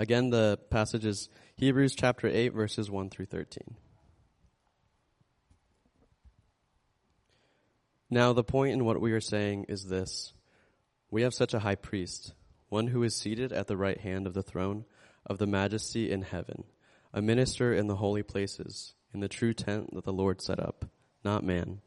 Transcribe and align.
Again, 0.00 0.30
the 0.30 0.58
passage 0.70 1.04
is 1.04 1.28
Hebrews 1.56 1.94
chapter 1.94 2.26
8, 2.26 2.54
verses 2.54 2.90
1 2.90 3.10
through 3.10 3.26
13. 3.26 3.76
Now, 8.08 8.32
the 8.32 8.42
point 8.42 8.72
in 8.72 8.86
what 8.86 8.98
we 8.98 9.12
are 9.12 9.20
saying 9.20 9.66
is 9.68 9.84
this 9.84 10.32
We 11.10 11.20
have 11.20 11.34
such 11.34 11.52
a 11.52 11.58
high 11.58 11.74
priest, 11.74 12.32
one 12.70 12.86
who 12.86 13.02
is 13.02 13.14
seated 13.14 13.52
at 13.52 13.66
the 13.66 13.76
right 13.76 14.00
hand 14.00 14.26
of 14.26 14.32
the 14.32 14.42
throne 14.42 14.86
of 15.26 15.36
the 15.36 15.46
majesty 15.46 16.10
in 16.10 16.22
heaven, 16.22 16.64
a 17.12 17.20
minister 17.20 17.74
in 17.74 17.86
the 17.86 17.96
holy 17.96 18.22
places, 18.22 18.94
in 19.12 19.20
the 19.20 19.28
true 19.28 19.52
tent 19.52 19.92
that 19.92 20.04
the 20.04 20.14
Lord 20.14 20.40
set 20.40 20.58
up, 20.58 20.86
not 21.22 21.44
man. 21.44 21.82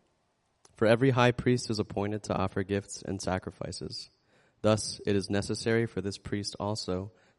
For 0.75 0.85
every 0.85 1.09
high 1.09 1.31
priest 1.31 1.71
is 1.71 1.79
appointed 1.79 2.21
to 2.25 2.35
offer 2.35 2.61
gifts 2.61 3.01
and 3.01 3.19
sacrifices. 3.19 4.11
Thus, 4.61 5.01
it 5.03 5.15
is 5.15 5.31
necessary 5.31 5.87
for 5.87 5.99
this 5.99 6.19
priest 6.19 6.55
also 6.59 7.11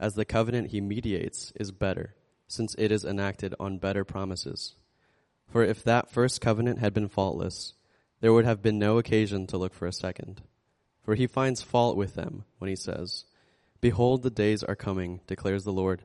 as 0.00 0.14
the 0.14 0.24
covenant 0.24 0.70
he 0.70 0.80
mediates 0.80 1.52
is 1.60 1.70
better, 1.70 2.14
since 2.48 2.74
it 2.78 2.90
is 2.90 3.04
enacted 3.04 3.54
on 3.60 3.78
better 3.78 4.02
promises. 4.02 4.74
For 5.46 5.62
if 5.62 5.84
that 5.84 6.10
first 6.10 6.40
covenant 6.40 6.78
had 6.78 6.94
been 6.94 7.08
faultless, 7.08 7.74
there 8.20 8.32
would 8.32 8.46
have 8.46 8.62
been 8.62 8.78
no 8.78 8.98
occasion 8.98 9.46
to 9.48 9.58
look 9.58 9.74
for 9.74 9.86
a 9.86 9.92
second. 9.92 10.42
For 11.02 11.14
he 11.14 11.26
finds 11.26 11.62
fault 11.62 11.96
with 11.96 12.14
them 12.14 12.44
when 12.58 12.70
he 12.70 12.76
says, 12.76 13.24
Behold, 13.80 14.22
the 14.22 14.30
days 14.30 14.64
are 14.64 14.74
coming, 14.74 15.20
declares 15.26 15.64
the 15.64 15.72
Lord, 15.72 16.02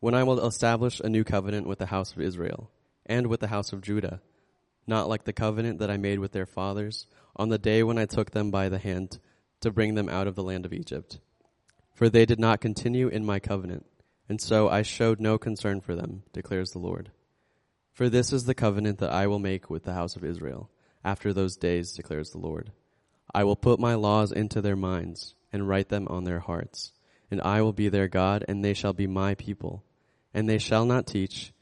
when 0.00 0.14
I 0.14 0.22
will 0.22 0.46
establish 0.46 1.00
a 1.00 1.08
new 1.08 1.24
covenant 1.24 1.66
with 1.66 1.78
the 1.78 1.86
house 1.86 2.12
of 2.12 2.20
Israel 2.20 2.70
and 3.06 3.26
with 3.26 3.40
the 3.40 3.48
house 3.48 3.72
of 3.72 3.80
Judah, 3.80 4.20
not 4.86 5.08
like 5.08 5.24
the 5.24 5.32
covenant 5.32 5.78
that 5.80 5.90
I 5.90 5.96
made 5.96 6.18
with 6.18 6.32
their 6.32 6.46
fathers 6.46 7.06
on 7.36 7.48
the 7.48 7.58
day 7.58 7.82
when 7.82 7.98
I 7.98 8.06
took 8.06 8.30
them 8.30 8.50
by 8.50 8.68
the 8.68 8.78
hand 8.78 9.18
to 9.60 9.70
bring 9.70 9.94
them 9.94 10.08
out 10.08 10.26
of 10.26 10.34
the 10.34 10.42
land 10.42 10.66
of 10.66 10.72
Egypt. 10.72 11.18
For 11.94 12.08
they 12.10 12.26
did 12.26 12.40
not 12.40 12.60
continue 12.60 13.08
in 13.08 13.24
my 13.24 13.38
covenant, 13.38 13.86
and 14.28 14.40
so 14.40 14.68
I 14.68 14.82
showed 14.82 15.20
no 15.20 15.38
concern 15.38 15.80
for 15.80 15.94
them, 15.94 16.24
declares 16.32 16.72
the 16.72 16.80
Lord. 16.80 17.12
For 17.92 18.08
this 18.08 18.32
is 18.32 18.44
the 18.44 18.54
covenant 18.54 18.98
that 18.98 19.12
I 19.12 19.28
will 19.28 19.38
make 19.38 19.70
with 19.70 19.84
the 19.84 19.94
house 19.94 20.16
of 20.16 20.24
Israel 20.24 20.70
after 21.04 21.32
those 21.32 21.56
days, 21.56 21.92
declares 21.92 22.30
the 22.30 22.38
Lord. 22.38 22.72
I 23.32 23.44
will 23.44 23.56
put 23.56 23.78
my 23.78 23.94
laws 23.94 24.32
into 24.32 24.60
their 24.60 24.76
minds 24.76 25.34
and 25.52 25.68
write 25.68 25.88
them 25.88 26.08
on 26.08 26.24
their 26.24 26.40
hearts, 26.40 26.92
and 27.30 27.40
I 27.42 27.62
will 27.62 27.72
be 27.72 27.88
their 27.88 28.08
God, 28.08 28.44
and 28.48 28.64
they 28.64 28.74
shall 28.74 28.92
be 28.92 29.06
my 29.06 29.34
people. 29.34 29.84
And 30.32 30.48
they 30.48 30.58
shall 30.58 30.84
not 30.84 31.06
teach 31.06 31.52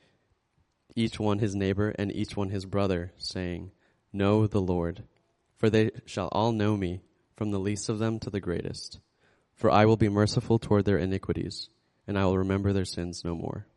each 0.95 1.19
one 1.21 1.41
his 1.41 1.55
neighbor 1.55 1.91
and 1.99 2.11
each 2.11 2.37
one 2.37 2.51
his 2.51 2.65
brother, 2.65 3.13
saying, 3.19 3.73
Know 4.13 4.47
the 4.47 4.61
Lord. 4.61 5.05
For 5.57 5.69
they 5.69 5.91
shall 6.07 6.29
all 6.29 6.53
know 6.53 6.77
me, 6.77 7.03
from 7.37 7.51
the 7.51 7.61
least 7.61 7.89
of 7.89 7.99
them 7.99 8.19
to 8.21 8.31
the 8.31 8.41
greatest. 8.41 9.01
For 9.63 9.71
I 9.71 9.85
will 9.85 9.97
be 9.97 10.09
merciful 10.09 10.59
toward 10.59 10.87
their 10.87 10.99
iniquities, 10.99 11.69
and 12.09 12.19
I 12.19 12.25
will 12.25 12.37
remember 12.37 12.73
their 12.73 12.85
sins 12.85 13.25
no 13.25 13.37
more. 13.37 13.69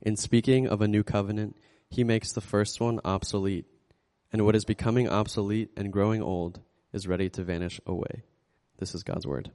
In 0.00 0.16
speaking 0.16 0.66
of 0.66 0.80
a 0.80 0.88
new 0.88 1.02
covenant, 1.02 1.58
he 1.90 2.02
makes 2.02 2.32
the 2.32 2.40
first 2.40 2.80
one 2.80 3.00
obsolete, 3.04 3.66
and 4.32 4.46
what 4.46 4.56
is 4.56 4.64
becoming 4.64 5.06
obsolete 5.06 5.68
and 5.76 5.92
growing 5.92 6.22
old 6.22 6.60
is 6.94 7.06
ready 7.06 7.28
to 7.28 7.44
vanish 7.44 7.82
away. 7.84 8.22
This 8.78 8.94
is 8.94 9.02
God's 9.02 9.26
word. 9.26 9.50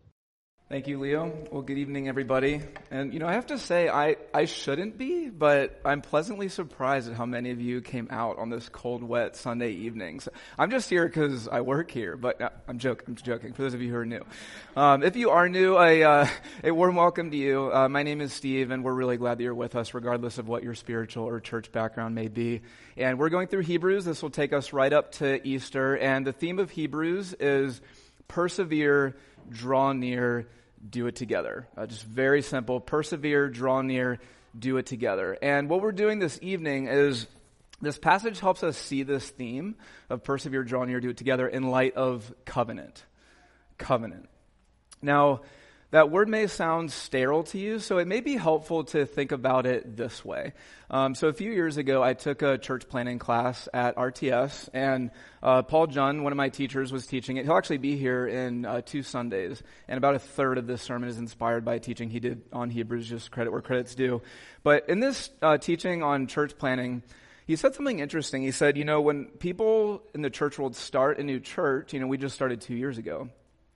Thank 0.69 0.87
you, 0.87 0.99
Leo. 0.99 1.35
Well, 1.51 1.63
good 1.63 1.79
evening, 1.79 2.07
everybody. 2.07 2.61
And, 2.91 3.11
you 3.11 3.17
know, 3.17 3.25
I 3.25 3.33
have 3.33 3.47
to 3.47 3.57
say, 3.57 3.89
I, 3.89 4.17
I 4.35 4.45
shouldn't 4.45 4.99
be, 4.99 5.27
but 5.27 5.81
I'm 5.83 6.01
pleasantly 6.01 6.47
surprised 6.47 7.09
at 7.09 7.15
how 7.15 7.25
many 7.25 7.49
of 7.49 7.59
you 7.59 7.81
came 7.81 8.07
out 8.11 8.37
on 8.37 8.51
this 8.51 8.69
cold, 8.69 9.01
wet 9.01 9.35
Sunday 9.35 9.71
evening. 9.71 10.19
So 10.19 10.29
I'm 10.59 10.69
just 10.69 10.87
here 10.87 11.07
because 11.07 11.47
I 11.47 11.61
work 11.61 11.89
here, 11.89 12.15
but 12.15 12.39
uh, 12.39 12.49
I'm 12.67 12.77
joking. 12.77 13.05
I'm 13.07 13.15
joking 13.15 13.53
for 13.53 13.63
those 13.63 13.73
of 13.73 13.81
you 13.81 13.89
who 13.89 13.97
are 13.97 14.05
new. 14.05 14.23
Um, 14.75 15.01
if 15.01 15.15
you 15.15 15.31
are 15.31 15.49
new, 15.49 15.75
a, 15.75 16.03
uh, 16.03 16.27
a 16.63 16.69
warm 16.69 16.93
welcome 16.93 17.31
to 17.31 17.37
you. 17.37 17.73
Uh, 17.73 17.89
my 17.89 18.03
name 18.03 18.21
is 18.21 18.31
Steve, 18.31 18.69
and 18.69 18.83
we're 18.83 18.93
really 18.93 19.17
glad 19.17 19.39
that 19.39 19.43
you're 19.45 19.55
with 19.55 19.75
us, 19.75 19.95
regardless 19.95 20.37
of 20.37 20.47
what 20.47 20.61
your 20.61 20.75
spiritual 20.75 21.23
or 21.23 21.39
church 21.39 21.71
background 21.71 22.13
may 22.13 22.27
be. 22.27 22.61
And 22.95 23.17
we're 23.17 23.29
going 23.29 23.47
through 23.47 23.63
Hebrews. 23.63 24.05
This 24.05 24.21
will 24.21 24.29
take 24.29 24.53
us 24.53 24.71
right 24.71 24.93
up 24.93 25.13
to 25.13 25.43
Easter. 25.47 25.97
And 25.97 26.27
the 26.27 26.33
theme 26.33 26.59
of 26.59 26.69
Hebrews 26.69 27.33
is 27.39 27.81
persevere, 28.27 29.17
draw 29.49 29.93
near, 29.93 30.47
do 30.87 31.07
it 31.07 31.15
together. 31.15 31.67
Uh, 31.77 31.85
just 31.85 32.03
very 32.03 32.41
simple. 32.41 32.79
Persevere, 32.79 33.49
draw 33.49 33.81
near, 33.81 34.19
do 34.57 34.77
it 34.77 34.85
together. 34.85 35.37
And 35.41 35.69
what 35.69 35.81
we're 35.81 35.91
doing 35.91 36.19
this 36.19 36.39
evening 36.41 36.87
is 36.87 37.27
this 37.81 37.97
passage 37.97 38.39
helps 38.39 38.63
us 38.63 38.77
see 38.77 39.03
this 39.03 39.29
theme 39.29 39.75
of 40.09 40.23
persevere, 40.23 40.63
draw 40.63 40.83
near, 40.85 40.99
do 40.99 41.09
it 41.09 41.17
together 41.17 41.47
in 41.47 41.63
light 41.63 41.95
of 41.95 42.33
covenant. 42.45 43.05
Covenant. 43.77 44.27
Now, 45.01 45.41
that 45.91 46.11
word 46.11 46.29
may 46.29 46.45
sound 46.45 46.91
sterile 46.91 47.43
to 47.43 47.57
you, 47.57 47.79
so 47.79 47.97
it 47.97 48.07
may 48.07 48.21
be 48.21 48.37
helpful 48.37 48.83
to 48.83 49.07
think 49.07 49.31
about 49.31 49.65
it 49.65 49.97
this 49.97 50.23
way. 50.23 50.53
Um, 50.91 51.15
so 51.15 51.29
a 51.29 51.33
few 51.33 51.51
years 51.51 51.77
ago, 51.77 52.03
I 52.03 52.13
took 52.13 52.43
a 52.43 52.59
church 52.59 52.87
planting 52.87 53.17
class 53.17 53.67
at 53.73 53.95
RTS, 53.95 54.69
and 54.71 55.09
uh, 55.41 55.63
Paul 55.63 55.87
John, 55.87 56.23
one 56.23 56.31
of 56.31 56.37
my 56.37 56.49
teachers, 56.49 56.91
was 56.91 57.07
teaching 57.07 57.37
it. 57.37 57.45
He'll 57.45 57.57
actually 57.57 57.79
be 57.79 57.97
here 57.97 58.27
in 58.27 58.65
uh, 58.65 58.81
two 58.85 59.01
Sundays, 59.01 59.63
and 59.87 59.97
about 59.97 60.13
a 60.13 60.19
third 60.19 60.59
of 60.59 60.67
this 60.67 60.83
sermon 60.83 61.09
is 61.09 61.17
inspired 61.17 61.65
by 61.65 61.75
a 61.75 61.79
teaching 61.79 62.11
he 62.11 62.19
did 62.19 62.43
on 62.53 62.69
Hebrews, 62.69 63.09
just 63.09 63.31
credit 63.31 63.51
where 63.51 63.61
credit's 63.61 63.95
due. 63.95 64.21
But 64.61 64.89
in 64.89 64.99
this 64.99 65.31
uh, 65.41 65.57
teaching 65.57 66.03
on 66.03 66.27
church 66.27 66.55
planting, 66.59 67.01
he 67.47 67.55
said 67.55 67.73
something 67.73 67.97
interesting. 67.97 68.43
He 68.43 68.51
said, 68.51 68.77
you 68.77 68.85
know, 68.85 69.01
when 69.01 69.25
people 69.25 70.03
in 70.13 70.21
the 70.21 70.29
church 70.29 70.59
world 70.59 70.75
start 70.75 71.17
a 71.17 71.23
new 71.23 71.39
church, 71.39 71.93
you 71.93 71.99
know, 71.99 72.05
we 72.05 72.19
just 72.19 72.35
started 72.35 72.61
two 72.61 72.75
years 72.75 72.99
ago. 72.99 73.29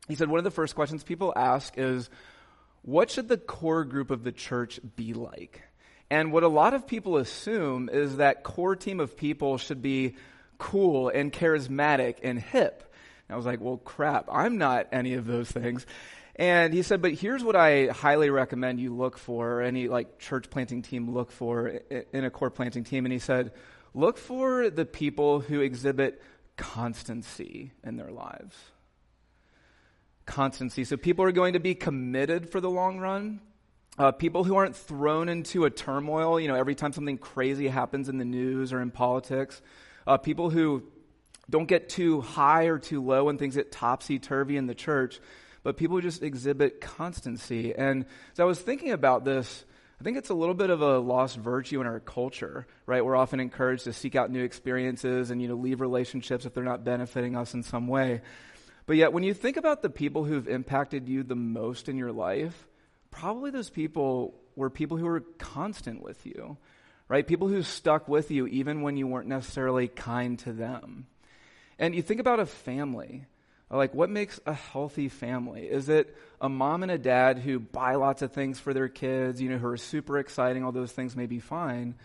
He 0.08 0.16
said 0.16 0.30
one 0.30 0.38
of 0.38 0.44
the 0.44 0.52
first 0.52 0.76
questions 0.76 1.04
people 1.04 1.34
ask 1.36 1.78
is, 1.78 2.10
what 2.82 3.10
should 3.10 3.30
the 3.30 3.38
core 3.38 3.86
group 3.86 4.12
of 4.12 4.24
the 4.24 4.32
church 4.32 4.80
be 4.96 5.14
like? 5.14 5.62
And 6.10 6.32
what 6.32 6.44
a 6.44 6.50
lot 6.50 6.74
of 6.74 6.86
people 6.86 7.18
assume 7.18 7.90
is 7.90 8.18
that 8.18 8.44
core 8.44 8.76
team 8.76 9.00
of 9.00 9.16
people 9.16 9.58
should 9.58 9.82
be 9.82 10.16
cool 10.58 11.10
and 11.10 11.32
charismatic 11.32 12.18
and 12.22 12.38
hip. 12.38 12.94
And 13.28 13.34
I 13.34 13.38
was 13.38 13.46
like, 13.46 13.62
well, 13.62 13.78
crap, 13.78 14.28
I'm 14.30 14.58
not 14.58 14.88
any 14.92 15.14
of 15.14 15.26
those 15.26 15.50
things. 15.50 15.86
And 16.36 16.74
he 16.74 16.82
said, 16.82 17.02
but 17.02 17.14
here's 17.14 17.44
what 17.44 17.56
I 17.56 17.88
highly 17.88 18.30
recommend 18.30 18.80
you 18.80 18.94
look 18.94 19.18
for, 19.18 19.62
any 19.62 19.88
like 19.88 20.20
church 20.20 20.50
planting 20.50 20.82
team 20.82 21.12
look 21.12 21.32
for 21.32 21.68
in 22.12 22.26
a 22.26 22.30
core 22.30 22.50
planting 22.50 22.84
team. 22.84 23.06
And 23.06 23.14
he 23.14 23.20
said, 23.20 23.54
look 23.94 24.18
for 24.18 24.70
the 24.70 24.86
people 24.86 25.40
who 25.40 25.62
exhibit 25.62 26.22
constancy 26.58 27.72
in 27.84 27.96
their 27.96 28.12
lives 28.12 28.56
constancy. 30.26 30.84
So 30.84 30.98
people 30.98 31.26
are 31.26 31.32
going 31.32 31.54
to 31.54 31.60
be 31.60 31.76
committed 31.76 32.50
for 32.50 32.62
the 32.62 32.70
long 32.70 33.00
run. 33.00 33.42
Uh, 33.98 34.12
people 34.12 34.44
who 34.44 34.56
aren't 34.56 34.76
thrown 34.76 35.30
into 35.30 35.66
a 35.66 35.70
turmoil, 35.70 36.40
you 36.40 36.48
know, 36.48 36.56
every 36.56 36.74
time 36.74 36.94
something 36.94 37.18
crazy 37.18 37.68
happens 37.68 38.10
in 38.10 38.18
the 38.18 38.26
news 38.26 38.74
or 38.74 38.82
in 38.82 38.90
politics. 38.90 39.62
Uh, 40.08 40.18
people 40.18 40.50
who 40.50 40.84
don't 41.50 41.68
get 41.68 41.90
too 41.90 42.22
high 42.22 42.64
or 42.64 42.80
too 42.80 43.04
low 43.04 43.26
when 43.26 43.38
things 43.38 43.56
get 43.56 43.72
topsy 43.72 44.18
turvy 44.18 44.58
in 44.58 44.66
the 44.66 44.74
church, 44.74 45.20
but 45.62 45.78
people 45.78 45.98
who 45.98 46.02
just 46.02 46.24
exhibit 46.24 46.82
constancy. 46.82 47.74
And 47.76 48.06
so 48.34 48.44
I 48.44 48.48
was 48.48 48.60
thinking 48.60 48.92
about 48.92 49.26
this. 49.26 49.66
I 50.00 50.04
think 50.04 50.18
it's 50.18 50.30
a 50.30 50.34
little 50.34 50.56
bit 50.56 50.70
of 50.70 50.82
a 50.82 50.98
lost 50.98 51.38
virtue 51.38 51.80
in 51.80 51.88
our 51.88 52.00
culture, 52.00 52.66
right? 52.86 53.06
We're 53.06 53.16
often 53.16 53.40
encouraged 53.40 53.84
to 53.86 53.94
seek 53.94 54.16
out 54.16 54.32
new 54.32 54.44
experiences 54.44 55.32
and, 55.32 55.42
you 55.42 55.48
know, 55.48 55.56
leave 55.56 55.80
relationships 55.80 56.46
if 56.46 56.54
they're 56.54 56.64
not 56.64 56.84
benefiting 56.84 57.38
us 57.38 57.54
in 57.54 57.64
some 57.64 57.88
way. 57.88 58.22
But 58.86 58.98
yet, 58.98 59.14
when 59.14 59.24
you 59.24 59.34
think 59.34 59.58
about 59.58 59.82
the 59.82 59.90
people 59.90 60.26
who've 60.26 60.48
impacted 60.48 61.08
you 61.08 61.24
the 61.24 61.36
most 61.36 61.88
in 61.88 61.98
your 61.98 62.12
life, 62.12 62.68
probably 63.12 63.52
those 63.52 63.70
people 63.70 64.34
were 64.56 64.70
people 64.70 64.98
who 64.98 65.06
were 65.06 65.22
constant 65.38 66.04
with 66.04 66.26
you, 66.26 66.58
right? 67.08 67.26
People 67.26 67.48
who 67.48 67.64
stuck 67.64 68.08
with 68.08 68.30
you 68.30 68.46
even 68.48 68.82
when 68.82 68.98
you 68.98 69.08
weren't 69.08 69.28
necessarily 69.28 69.88
kind 69.88 70.38
to 70.40 70.52
them. 70.52 71.08
And 71.80 71.96
you 71.96 72.02
think 72.02 72.20
about 72.20 72.40
a 72.40 72.46
family. 72.46 73.26
Like, 73.70 73.96
what 73.96 74.10
makes 74.10 74.40
a 74.46 74.54
healthy 74.54 75.10
family? 75.10 75.64
Is 75.64 75.90
it 75.90 76.16
a 76.40 76.48
mom 76.48 76.84
and 76.84 76.92
a 76.92 76.98
dad 76.98 77.40
who 77.40 77.60
buy 77.60 77.96
lots 77.96 78.22
of 78.22 78.32
things 78.32 78.60
for 78.60 78.74
their 78.74 78.88
kids, 78.88 79.42
you 79.42 79.50
know, 79.50 79.58
who 79.58 79.68
are 79.68 79.78
super 79.78 80.20
exciting, 80.20 80.64
all 80.64 80.72
those 80.72 80.92
things 80.92 81.16
may 81.16 81.26
be 81.26 81.40
fine? 81.40 81.96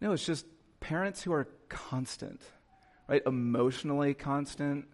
No, 0.00 0.12
it's 0.12 0.24
just 0.24 0.46
parents 0.78 1.22
who 1.22 1.32
are 1.32 1.48
constant, 1.68 2.40
right? 3.08 3.22
Emotionally 3.26 4.14
constant, 4.14 4.86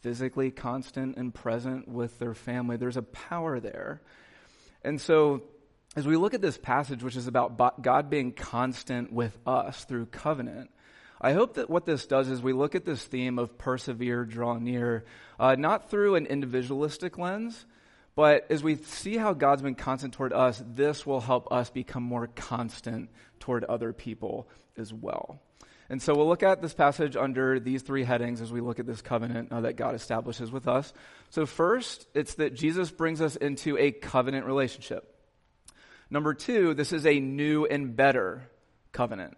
physically 0.00 0.50
constant 0.50 1.16
and 1.16 1.34
present 1.34 1.88
with 1.88 2.18
their 2.18 2.34
family. 2.34 2.76
There's 2.76 2.96
a 2.96 3.02
power 3.02 3.60
there. 3.60 4.00
And 4.82 5.00
so 5.00 5.42
as 5.96 6.06
we 6.06 6.16
look 6.16 6.34
at 6.34 6.40
this 6.40 6.58
passage, 6.58 7.02
which 7.02 7.16
is 7.16 7.26
about 7.26 7.82
God 7.82 8.10
being 8.10 8.32
constant 8.32 9.12
with 9.12 9.36
us 9.46 9.84
through 9.84 10.06
covenant, 10.06 10.70
I 11.20 11.32
hope 11.32 11.54
that 11.54 11.68
what 11.68 11.84
this 11.84 12.06
does 12.06 12.28
is 12.28 12.40
we 12.40 12.52
look 12.52 12.74
at 12.74 12.84
this 12.84 13.04
theme 13.04 13.38
of 13.38 13.58
persevere, 13.58 14.24
draw 14.24 14.58
near, 14.58 15.04
uh, 15.40 15.56
not 15.56 15.90
through 15.90 16.14
an 16.14 16.26
individualistic 16.26 17.18
lens, 17.18 17.66
but 18.14 18.46
as 18.50 18.62
we 18.62 18.76
see 18.76 19.16
how 19.16 19.32
God's 19.32 19.62
been 19.62 19.74
constant 19.74 20.14
toward 20.14 20.32
us, 20.32 20.62
this 20.74 21.04
will 21.04 21.20
help 21.20 21.52
us 21.52 21.70
become 21.70 22.02
more 22.02 22.28
constant 22.28 23.10
toward 23.40 23.64
other 23.64 23.92
people 23.92 24.48
as 24.76 24.92
well. 24.92 25.40
And 25.90 26.02
so 26.02 26.14
we'll 26.14 26.28
look 26.28 26.42
at 26.42 26.60
this 26.60 26.74
passage 26.74 27.16
under 27.16 27.58
these 27.58 27.82
three 27.82 28.04
headings 28.04 28.42
as 28.42 28.52
we 28.52 28.60
look 28.60 28.78
at 28.78 28.86
this 28.86 29.00
covenant 29.00 29.50
uh, 29.50 29.62
that 29.62 29.76
God 29.76 29.94
establishes 29.94 30.52
with 30.52 30.68
us. 30.68 30.92
So, 31.30 31.46
first, 31.46 32.06
it's 32.14 32.34
that 32.34 32.54
Jesus 32.54 32.90
brings 32.90 33.22
us 33.22 33.36
into 33.36 33.78
a 33.78 33.90
covenant 33.90 34.44
relationship. 34.44 35.14
Number 36.10 36.34
two, 36.34 36.74
this 36.74 36.92
is 36.92 37.06
a 37.06 37.20
new 37.20 37.64
and 37.64 37.96
better 37.96 38.50
covenant. 38.92 39.36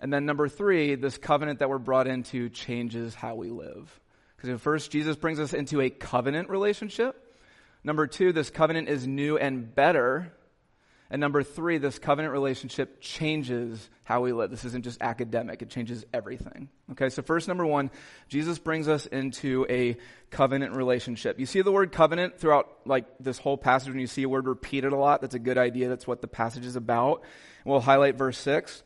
And 0.00 0.12
then 0.12 0.26
number 0.26 0.48
three, 0.48 0.94
this 0.94 1.18
covenant 1.18 1.58
that 1.58 1.68
we're 1.68 1.78
brought 1.78 2.06
into 2.06 2.48
changes 2.48 3.14
how 3.14 3.34
we 3.34 3.50
live. 3.50 4.00
Because 4.36 4.60
first, 4.60 4.90
Jesus 4.90 5.16
brings 5.16 5.40
us 5.40 5.52
into 5.52 5.80
a 5.80 5.90
covenant 5.90 6.48
relationship. 6.48 7.16
Number 7.82 8.06
two, 8.06 8.32
this 8.32 8.50
covenant 8.50 8.88
is 8.88 9.06
new 9.06 9.36
and 9.36 9.74
better. 9.74 10.32
And 11.10 11.20
number 11.20 11.42
three, 11.42 11.78
this 11.78 11.98
covenant 11.98 12.32
relationship 12.32 13.00
changes 13.00 13.88
how 14.04 14.20
we 14.20 14.32
live. 14.32 14.50
This 14.50 14.66
isn't 14.66 14.84
just 14.84 15.00
academic, 15.00 15.62
it 15.62 15.70
changes 15.70 16.04
everything. 16.12 16.68
Okay, 16.92 17.08
so 17.08 17.22
first, 17.22 17.48
number 17.48 17.64
one, 17.64 17.90
Jesus 18.28 18.58
brings 18.58 18.88
us 18.88 19.06
into 19.06 19.66
a 19.70 19.96
covenant 20.30 20.74
relationship. 20.74 21.40
You 21.40 21.46
see 21.46 21.62
the 21.62 21.72
word 21.72 21.92
covenant 21.92 22.38
throughout 22.38 22.68
like 22.84 23.06
this 23.20 23.38
whole 23.38 23.56
passage 23.56 23.90
and 23.90 24.00
you 24.00 24.06
see 24.06 24.22
a 24.22 24.28
word 24.28 24.46
repeated 24.46 24.92
a 24.92 24.96
lot. 24.96 25.22
That's 25.22 25.34
a 25.34 25.38
good 25.38 25.56
idea. 25.56 25.88
That's 25.88 26.06
what 26.06 26.20
the 26.20 26.28
passage 26.28 26.66
is 26.66 26.76
about. 26.76 27.22
We'll 27.64 27.80
highlight 27.80 28.16
verse 28.16 28.36
six. 28.36 28.82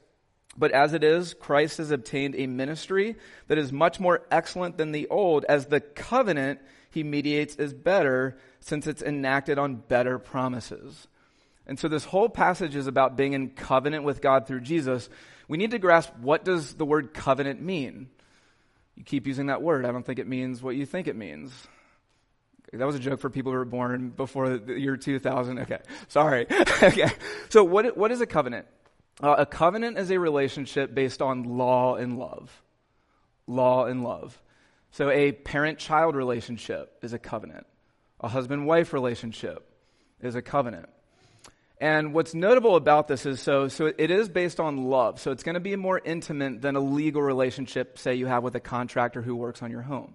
But 0.57 0.73
as 0.73 0.93
it 0.93 1.03
is, 1.03 1.35
Christ 1.35 1.79
has 1.79 1.91
obtained 1.91 2.37
a 2.37 2.47
ministry 2.47 3.17
that 3.49 3.59
is 3.59 3.73
much 3.73 3.99
more 3.99 4.27
excellent 4.31 4.77
than 4.77 4.93
the 4.93 5.09
old, 5.09 5.47
as 5.49 5.67
the 5.67 5.81
covenant 5.81 6.61
he 6.91 7.03
mediates 7.03 7.57
is 7.57 7.73
better, 7.73 8.37
since 8.61 8.87
it's 8.87 9.01
enacted 9.01 9.59
on 9.59 9.77
better 9.77 10.19
promises. 10.19 11.09
And 11.67 11.79
so 11.79 11.89
this 11.89 12.05
whole 12.05 12.29
passage 12.29 12.75
is 12.75 12.87
about 12.87 13.17
being 13.17 13.35
in 13.35 13.51
covenant 13.51 14.05
with 14.05 14.21
God 14.21 14.47
through 14.47 14.61
Jesus. 14.61 15.09
We 15.49 15.59
need 15.59 15.71
to 15.73 15.79
grasp 15.79 16.13
what 16.21 16.45
does 16.45 16.75
the 16.75 16.85
word 16.85 17.15
covenant 17.15 17.63
mean? 17.63 18.09
You 18.97 19.05
keep 19.05 19.27
using 19.27 19.47
that 19.47 19.63
word. 19.63 19.87
I 19.87 19.93
don't 19.93 20.05
think 20.05 20.19
it 20.19 20.27
means 20.27 20.63
what 20.63 20.77
you 20.77 20.87
think 20.87 21.07
it 21.07 21.17
means. 21.17 21.53
That 22.73 22.87
was 22.87 22.97
a 22.97 23.01
joke 23.01 23.21
for 23.21 23.29
people 23.29 23.53
who 23.53 23.59
were 23.59 23.65
born 23.65 24.11
before 24.11 24.57
the 24.57 24.79
year 24.79 24.97
2000. 24.97 25.59
Okay. 25.61 25.79
Sorry. 26.09 26.47
okay. 26.83 27.11
So 27.51 27.65
what, 27.65 27.97
what 27.97 28.11
is 28.11 28.21
a 28.21 28.27
covenant? 28.27 28.67
Uh, 29.23 29.37
a 29.39 29.47
covenant 29.47 29.99
is 29.99 30.11
a 30.11 30.19
relationship 30.19 30.95
based 30.95 31.21
on 31.21 31.45
law 31.45 31.97
and 31.97 32.19
love. 32.19 32.63
Law 33.47 33.85
and 33.85 34.03
love. 34.03 34.41
So 34.91 35.11
a 35.11 35.33
parent 35.33 35.79
child 35.79 36.17
relationship 36.17 36.99
is 37.03 37.13
a 37.13 37.19
covenant. 37.19 37.67
A 38.21 38.29
husband 38.29 38.67
wife 38.67 38.93
relationship 38.93 39.69
is 40.21 40.35
a 40.35 40.43
covenant. 40.43 40.89
And 41.83 42.15
what's 42.15 42.33
notable 42.33 42.77
about 42.77 43.09
this 43.09 43.27
is 43.27 43.41
so, 43.41 43.67
so 43.67 43.87
it 43.87 44.13
is 44.13 44.29
based 44.29 44.61
on 44.61 44.85
love. 44.85 45.19
So 45.21 45.33
it's 45.33 45.43
going 45.43 45.55
to 45.55 45.61
be 45.61 45.75
more 45.75 46.01
intimate 46.05 46.63
than 46.63 46.77
a 46.77 46.81
legal 46.81 47.21
relationship, 47.21 47.99
say 47.99 48.15
you 48.15 48.27
have 48.27 48.45
with 48.45 48.55
a 48.55 48.61
contractor 48.61 49.21
who 49.21 49.35
works 49.35 49.63
on 49.63 49.73
your 49.73 49.83
home. 49.83 50.15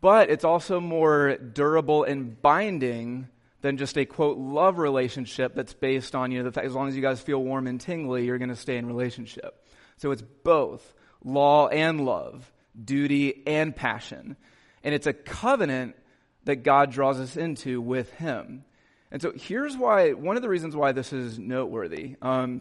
But 0.00 0.30
it's 0.30 0.42
also 0.42 0.80
more 0.80 1.36
durable 1.36 2.02
and 2.02 2.42
binding 2.42 3.28
than 3.60 3.76
just 3.76 3.96
a 3.96 4.04
quote 4.04 4.36
love 4.36 4.78
relationship 4.78 5.54
that's 5.54 5.74
based 5.74 6.16
on 6.16 6.32
you 6.32 6.38
know 6.38 6.44
the 6.44 6.50
fact 6.50 6.66
as 6.66 6.74
long 6.74 6.88
as 6.88 6.96
you 6.96 7.02
guys 7.02 7.20
feel 7.20 7.40
warm 7.40 7.68
and 7.68 7.80
tingly 7.80 8.26
you're 8.26 8.38
going 8.38 8.50
to 8.50 8.56
stay 8.56 8.76
in 8.76 8.84
relationship 8.84 9.64
so 9.96 10.10
it's 10.10 10.20
both 10.42 10.92
law 11.24 11.68
and 11.68 12.04
love 12.04 12.52
duty 12.84 13.42
and 13.46 13.74
passion 13.74 14.36
and 14.82 14.94
it's 14.94 15.06
a 15.06 15.14
covenant 15.14 15.96
that 16.44 16.56
god 16.56 16.90
draws 16.90 17.18
us 17.18 17.38
into 17.38 17.80
with 17.80 18.12
him 18.12 18.64
and 19.10 19.22
so 19.22 19.32
here's 19.36 19.76
why 19.76 20.12
one 20.12 20.36
of 20.36 20.42
the 20.42 20.48
reasons 20.48 20.74
why 20.74 20.92
this 20.92 21.12
is 21.12 21.38
noteworthy 21.38 22.16
um, 22.22 22.60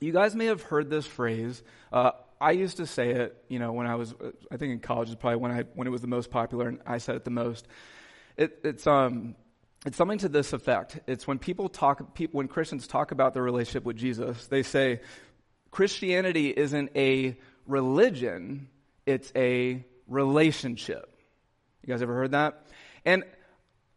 you 0.00 0.12
guys 0.12 0.34
may 0.34 0.46
have 0.46 0.62
heard 0.62 0.90
this 0.90 1.06
phrase 1.06 1.62
uh, 1.92 2.12
I 2.40 2.52
used 2.52 2.76
to 2.76 2.86
say 2.86 3.10
it, 3.10 3.44
you 3.48 3.58
know, 3.58 3.72
when 3.72 3.86
I 3.86 3.96
was, 3.96 4.14
I 4.50 4.56
think 4.58 4.72
in 4.72 4.78
college 4.80 5.08
is 5.08 5.16
probably 5.16 5.38
when 5.38 5.50
I 5.50 5.62
when 5.74 5.86
it 5.86 5.90
was 5.90 6.02
the 6.02 6.06
most 6.06 6.30
popular, 6.30 6.68
and 6.68 6.80
I 6.86 6.98
said 6.98 7.16
it 7.16 7.24
the 7.24 7.30
most. 7.30 7.66
It, 8.36 8.60
it's 8.62 8.86
um, 8.86 9.34
it's 9.84 9.96
something 9.96 10.18
to 10.18 10.28
this 10.28 10.52
effect. 10.52 11.00
It's 11.06 11.26
when 11.26 11.38
people 11.38 11.68
talk, 11.68 12.18
when 12.32 12.48
Christians 12.48 12.86
talk 12.86 13.10
about 13.10 13.34
their 13.34 13.42
relationship 13.42 13.84
with 13.84 13.96
Jesus, 13.96 14.46
they 14.46 14.62
say 14.62 15.00
Christianity 15.70 16.48
isn't 16.50 16.90
a 16.96 17.38
religion, 17.66 18.68
it's 19.06 19.32
a 19.34 19.84
relationship. 20.06 21.16
You 21.84 21.92
guys 21.92 22.02
ever 22.02 22.14
heard 22.14 22.32
that? 22.32 22.66
And 23.04 23.24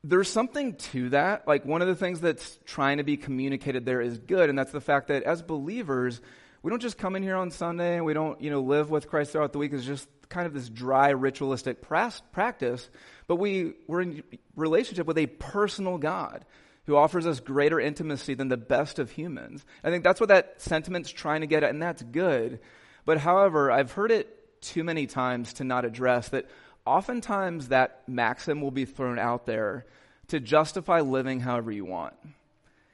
there's 0.04 0.30
something 0.30 0.76
to 0.76 1.10
that. 1.10 1.48
Like 1.48 1.66
one 1.66 1.82
of 1.82 1.88
the 1.88 1.96
things 1.96 2.22
that's 2.22 2.60
trying 2.66 2.98
to 2.98 3.04
be 3.04 3.18
communicated 3.18 3.86
there 3.86 4.02
is 4.02 4.18
good, 4.18 4.50
and 4.50 4.58
that's 4.58 4.72
the 4.72 4.82
fact 4.82 5.08
that 5.08 5.24
as 5.24 5.42
believers, 5.42 6.22
we 6.64 6.70
don't 6.70 6.82
just 6.82 6.98
come 6.98 7.16
in 7.16 7.24
here 7.24 7.36
on 7.36 7.52
Sunday 7.52 7.98
and 7.98 8.06
we 8.06 8.14
don't, 8.14 8.42
you 8.42 8.50
know, 8.50 8.62
live 8.62 8.90
with 8.90 9.08
Christ 9.08 9.32
throughout 9.32 9.54
the 9.54 9.60
week. 9.60 9.74
It's 9.74 9.86
just 9.86 10.08
kind 10.30 10.48
of 10.48 10.54
this 10.54 10.70
dry 10.70 11.10
ritualistic 11.10 11.82
practice, 11.82 12.90
but 13.28 13.36
we, 13.36 13.74
we're 13.88 14.02
in 14.02 14.24
relationship 14.56 15.06
with 15.06 15.18
a 15.18 15.28
personal 15.28 15.98
God 15.98 16.46
who 16.86 16.96
offers 16.96 17.28
us 17.28 17.40
greater 17.40 17.80
intimacy 17.80 18.34
than 18.34 18.48
the 18.48 18.58
best 18.58 18.98
of 18.98 19.12
humans. 19.12 19.64
I 19.84 19.92
think 19.92 20.04
that's 20.04 20.20
what 20.20 20.30
that 20.30 20.62
sentiment's 20.62 21.12
trying 21.12 21.42
to 21.42 21.48
get 21.48 21.64
at, 21.64 21.70
and 21.70 21.82
that's 21.82 22.02
good. 22.02 22.60
But 23.06 23.20
however, 23.20 23.72
I've 23.72 23.92
heard 23.92 24.12
it 24.12 24.62
too 24.62 24.84
many 24.84 25.08
times 25.08 25.54
to 25.54 25.64
not 25.64 25.86
address 25.86 26.30
that 26.30 26.50
oftentimes 26.86 27.70
that 27.70 28.02
maxim 28.08 28.62
will 28.62 28.72
be 28.72 28.86
thrown 28.86 29.20
out 29.20 29.46
there 29.46 29.86
to 30.28 30.40
justify 30.40 31.02
living 31.02 31.40
however 31.40 31.72
you 31.72 31.86
want. 31.86 32.14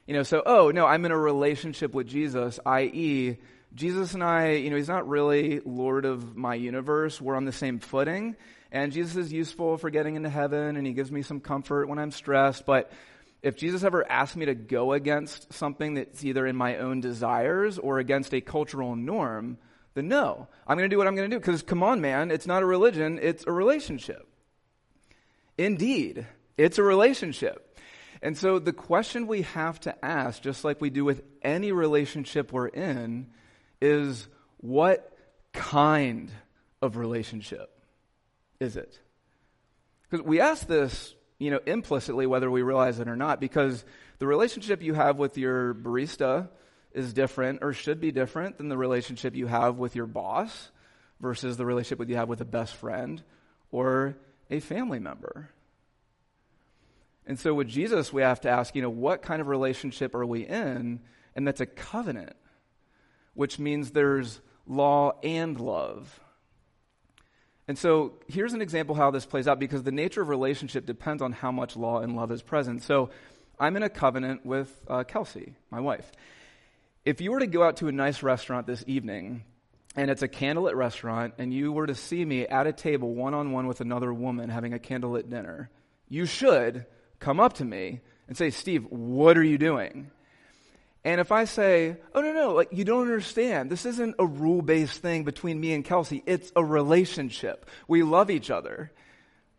You 0.06 0.14
know, 0.14 0.22
so, 0.22 0.42
oh, 0.44 0.70
no, 0.70 0.86
I'm 0.86 1.04
in 1.04 1.12
a 1.12 1.18
relationship 1.18 1.92
with 1.92 2.06
Jesus, 2.06 2.58
i.e., 2.64 3.36
Jesus 3.74 4.14
and 4.14 4.24
I, 4.24 4.52
you 4.52 4.70
know, 4.70 4.76
he's 4.76 4.88
not 4.88 5.06
really 5.06 5.60
Lord 5.60 6.06
of 6.06 6.34
my 6.34 6.54
universe. 6.54 7.20
We're 7.20 7.36
on 7.36 7.44
the 7.44 7.52
same 7.52 7.78
footing. 7.78 8.34
And 8.72 8.92
Jesus 8.92 9.16
is 9.16 9.32
useful 9.32 9.76
for 9.76 9.90
getting 9.90 10.16
into 10.16 10.28
heaven, 10.28 10.76
and 10.76 10.86
he 10.86 10.92
gives 10.92 11.12
me 11.12 11.22
some 11.22 11.40
comfort 11.40 11.88
when 11.88 11.98
I'm 11.98 12.10
stressed. 12.10 12.66
But 12.66 12.90
if 13.42 13.56
Jesus 13.56 13.84
ever 13.84 14.10
asked 14.10 14.36
me 14.36 14.46
to 14.46 14.54
go 14.54 14.92
against 14.92 15.52
something 15.52 15.94
that's 15.94 16.24
either 16.24 16.46
in 16.46 16.56
my 16.56 16.78
own 16.78 17.00
desires 17.00 17.78
or 17.78 17.98
against 17.98 18.34
a 18.34 18.40
cultural 18.40 18.96
norm, 18.96 19.58
then 19.98 20.08
no. 20.08 20.46
I'm 20.66 20.78
going 20.78 20.88
to 20.88 20.94
do 20.94 20.98
what 20.98 21.06
I'm 21.06 21.16
going 21.16 21.28
to 21.28 21.36
do. 21.36 21.40
Because 21.40 21.62
come 21.62 21.82
on, 21.82 22.00
man, 22.00 22.30
it's 22.30 22.46
not 22.46 22.62
a 22.62 22.66
religion, 22.66 23.18
it's 23.20 23.44
a 23.46 23.52
relationship. 23.52 24.26
Indeed, 25.58 26.26
it's 26.56 26.78
a 26.78 26.82
relationship. 26.82 27.76
And 28.22 28.36
so 28.36 28.58
the 28.58 28.72
question 28.72 29.26
we 29.26 29.42
have 29.42 29.80
to 29.80 30.04
ask, 30.04 30.40
just 30.40 30.64
like 30.64 30.80
we 30.80 30.90
do 30.90 31.04
with 31.04 31.22
any 31.42 31.72
relationship 31.72 32.52
we're 32.52 32.68
in, 32.68 33.28
is 33.80 34.28
what 34.58 35.16
kind 35.52 36.30
of 36.80 36.96
relationship 36.96 37.70
is 38.60 38.76
it? 38.76 38.98
Because 40.08 40.24
we 40.24 40.40
ask 40.40 40.66
this, 40.66 41.14
you 41.38 41.50
know, 41.50 41.60
implicitly, 41.66 42.26
whether 42.26 42.50
we 42.50 42.62
realize 42.62 42.98
it 42.98 43.08
or 43.08 43.16
not, 43.16 43.40
because 43.40 43.84
the 44.18 44.26
relationship 44.26 44.82
you 44.82 44.94
have 44.94 45.16
with 45.16 45.38
your 45.38 45.74
barista 45.74 46.48
is 46.98 47.12
different 47.12 47.60
or 47.62 47.72
should 47.72 48.00
be 48.00 48.12
different 48.12 48.58
than 48.58 48.68
the 48.68 48.76
relationship 48.76 49.34
you 49.34 49.46
have 49.46 49.78
with 49.78 49.94
your 49.96 50.06
boss 50.06 50.70
versus 51.20 51.56
the 51.56 51.64
relationship 51.64 51.98
that 51.98 52.08
you 52.08 52.16
have 52.16 52.28
with 52.28 52.40
a 52.40 52.44
best 52.46 52.74
friend 52.74 53.22
or 53.70 54.16
a 54.50 54.60
family 54.60 54.98
member. 54.98 55.50
And 57.26 57.38
so 57.38 57.54
with 57.54 57.68
Jesus, 57.68 58.12
we 58.12 58.22
have 58.22 58.40
to 58.42 58.48
ask, 58.48 58.74
you 58.74 58.82
know, 58.82 58.90
what 58.90 59.22
kind 59.22 59.40
of 59.40 59.48
relationship 59.48 60.14
are 60.14 60.24
we 60.26 60.46
in? 60.46 61.00
And 61.34 61.46
that's 61.46 61.60
a 61.60 61.66
covenant 61.66 62.36
which 63.38 63.56
means 63.56 63.92
there's 63.92 64.40
law 64.66 65.12
and 65.22 65.60
love. 65.60 66.18
And 67.68 67.78
so 67.78 68.14
here's 68.26 68.52
an 68.52 68.60
example 68.60 68.96
how 68.96 69.12
this 69.12 69.26
plays 69.26 69.46
out 69.46 69.60
because 69.60 69.84
the 69.84 69.92
nature 69.92 70.22
of 70.22 70.28
relationship 70.28 70.86
depends 70.86 71.22
on 71.22 71.30
how 71.30 71.52
much 71.52 71.76
law 71.76 72.00
and 72.00 72.16
love 72.16 72.32
is 72.32 72.42
present. 72.42 72.82
So 72.82 73.10
I'm 73.56 73.76
in 73.76 73.84
a 73.84 73.88
covenant 73.88 74.44
with 74.44 74.76
uh, 74.88 75.04
Kelsey, 75.04 75.54
my 75.70 75.78
wife. 75.78 76.10
If 77.08 77.22
you 77.22 77.32
were 77.32 77.40
to 77.40 77.46
go 77.46 77.62
out 77.62 77.78
to 77.78 77.88
a 77.88 77.92
nice 77.92 78.22
restaurant 78.22 78.66
this 78.66 78.84
evening, 78.86 79.42
and 79.96 80.10
it's 80.10 80.20
a 80.20 80.28
candlelit 80.28 80.74
restaurant, 80.74 81.32
and 81.38 81.54
you 81.54 81.72
were 81.72 81.86
to 81.86 81.94
see 81.94 82.22
me 82.22 82.46
at 82.46 82.66
a 82.66 82.72
table 82.74 83.14
one 83.14 83.32
on 83.32 83.50
one 83.52 83.66
with 83.66 83.80
another 83.80 84.12
woman 84.12 84.50
having 84.50 84.74
a 84.74 84.78
candlelit 84.78 85.30
dinner, 85.30 85.70
you 86.10 86.26
should 86.26 86.84
come 87.18 87.40
up 87.40 87.54
to 87.54 87.64
me 87.64 88.02
and 88.26 88.36
say, 88.36 88.50
Steve, 88.50 88.84
what 88.90 89.38
are 89.38 89.42
you 89.42 89.56
doing? 89.56 90.10
And 91.02 91.18
if 91.18 91.32
I 91.32 91.46
say, 91.46 91.96
oh, 92.14 92.20
no, 92.20 92.34
no, 92.34 92.52
like, 92.52 92.68
you 92.72 92.84
don't 92.84 93.00
understand. 93.00 93.70
This 93.70 93.86
isn't 93.86 94.16
a 94.18 94.26
rule 94.26 94.60
based 94.60 95.00
thing 95.00 95.24
between 95.24 95.58
me 95.58 95.72
and 95.72 95.82
Kelsey. 95.82 96.22
It's 96.26 96.52
a 96.56 96.62
relationship. 96.62 97.70
We 97.88 98.02
love 98.02 98.30
each 98.30 98.50
other. 98.50 98.92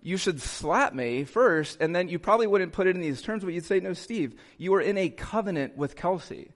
you 0.01 0.18
should 0.18 0.41
slap 0.41 0.94
me 0.94 1.24
first, 1.24 1.82
and 1.82 1.96
then 1.96 2.10
you 2.10 2.20
probably 2.20 2.48
wouldn't 2.48 2.74
put 2.74 2.88
it 2.88 2.96
in 2.96 3.01
these 3.01 3.22
terms, 3.22 3.44
but 3.44 3.53
you'd 3.53 3.65
say, 3.65 3.79
no, 3.79 3.94
Steve, 3.94 4.39
you 4.58 4.74
are 4.75 4.82
in 4.82 4.98
a 4.98 5.10
covenant 5.10 5.75
with 5.77 5.96
Kelsey. 5.96 6.51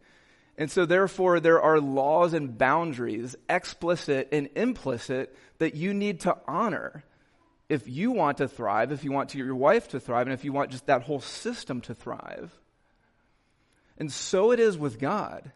And 0.58 0.70
so 0.70 0.86
therefore 0.86 1.40
there 1.40 1.62
are 1.62 1.80
laws 1.80 2.34
and 2.34 2.58
boundaries, 2.58 3.36
explicit 3.50 4.30
and 4.32 4.50
implicit, 4.56 5.36
that 5.58 5.76
you 5.76 5.94
need 5.94 6.22
to 6.22 6.38
honor 6.48 7.04
if 7.70 7.88
you 7.88 8.12
want 8.12 8.38
to 8.38 8.48
thrive, 8.48 8.92
if 8.92 9.04
you 9.04 9.12
want 9.12 9.30
to 9.30 9.38
your 9.38 9.56
wife 9.56 9.90
to 9.90 10.00
thrive, 10.00 10.28
and 10.28 10.34
if 10.34 10.46
you 10.46 10.54
want 10.54 10.72
just 10.72 10.86
that 10.86 11.04
whole 11.04 11.22
system 11.22 11.82
to 11.82 11.96
thrive. 11.96 12.54
And 13.98 14.12
so 14.12 14.52
it 14.52 14.60
is 14.60 14.78
with 14.78 15.00
God. 15.00 15.52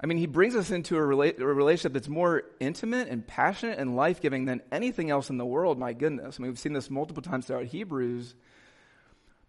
I 0.00 0.06
mean, 0.06 0.18
he 0.18 0.26
brings 0.26 0.54
us 0.54 0.70
into 0.70 0.96
a, 0.96 1.00
rela- 1.00 1.38
a 1.38 1.44
relationship 1.46 1.94
that's 1.94 2.08
more 2.08 2.42
intimate 2.60 3.08
and 3.08 3.26
passionate 3.26 3.78
and 3.78 3.96
life 3.96 4.20
giving 4.20 4.44
than 4.44 4.62
anything 4.70 5.10
else 5.10 5.30
in 5.30 5.38
the 5.38 5.46
world. 5.46 5.78
My 5.78 5.92
goodness. 5.92 6.38
I 6.38 6.42
mean, 6.42 6.50
we've 6.50 6.58
seen 6.58 6.72
this 6.72 6.90
multiple 6.90 7.22
times 7.22 7.46
throughout 7.46 7.66
Hebrews. 7.66 8.34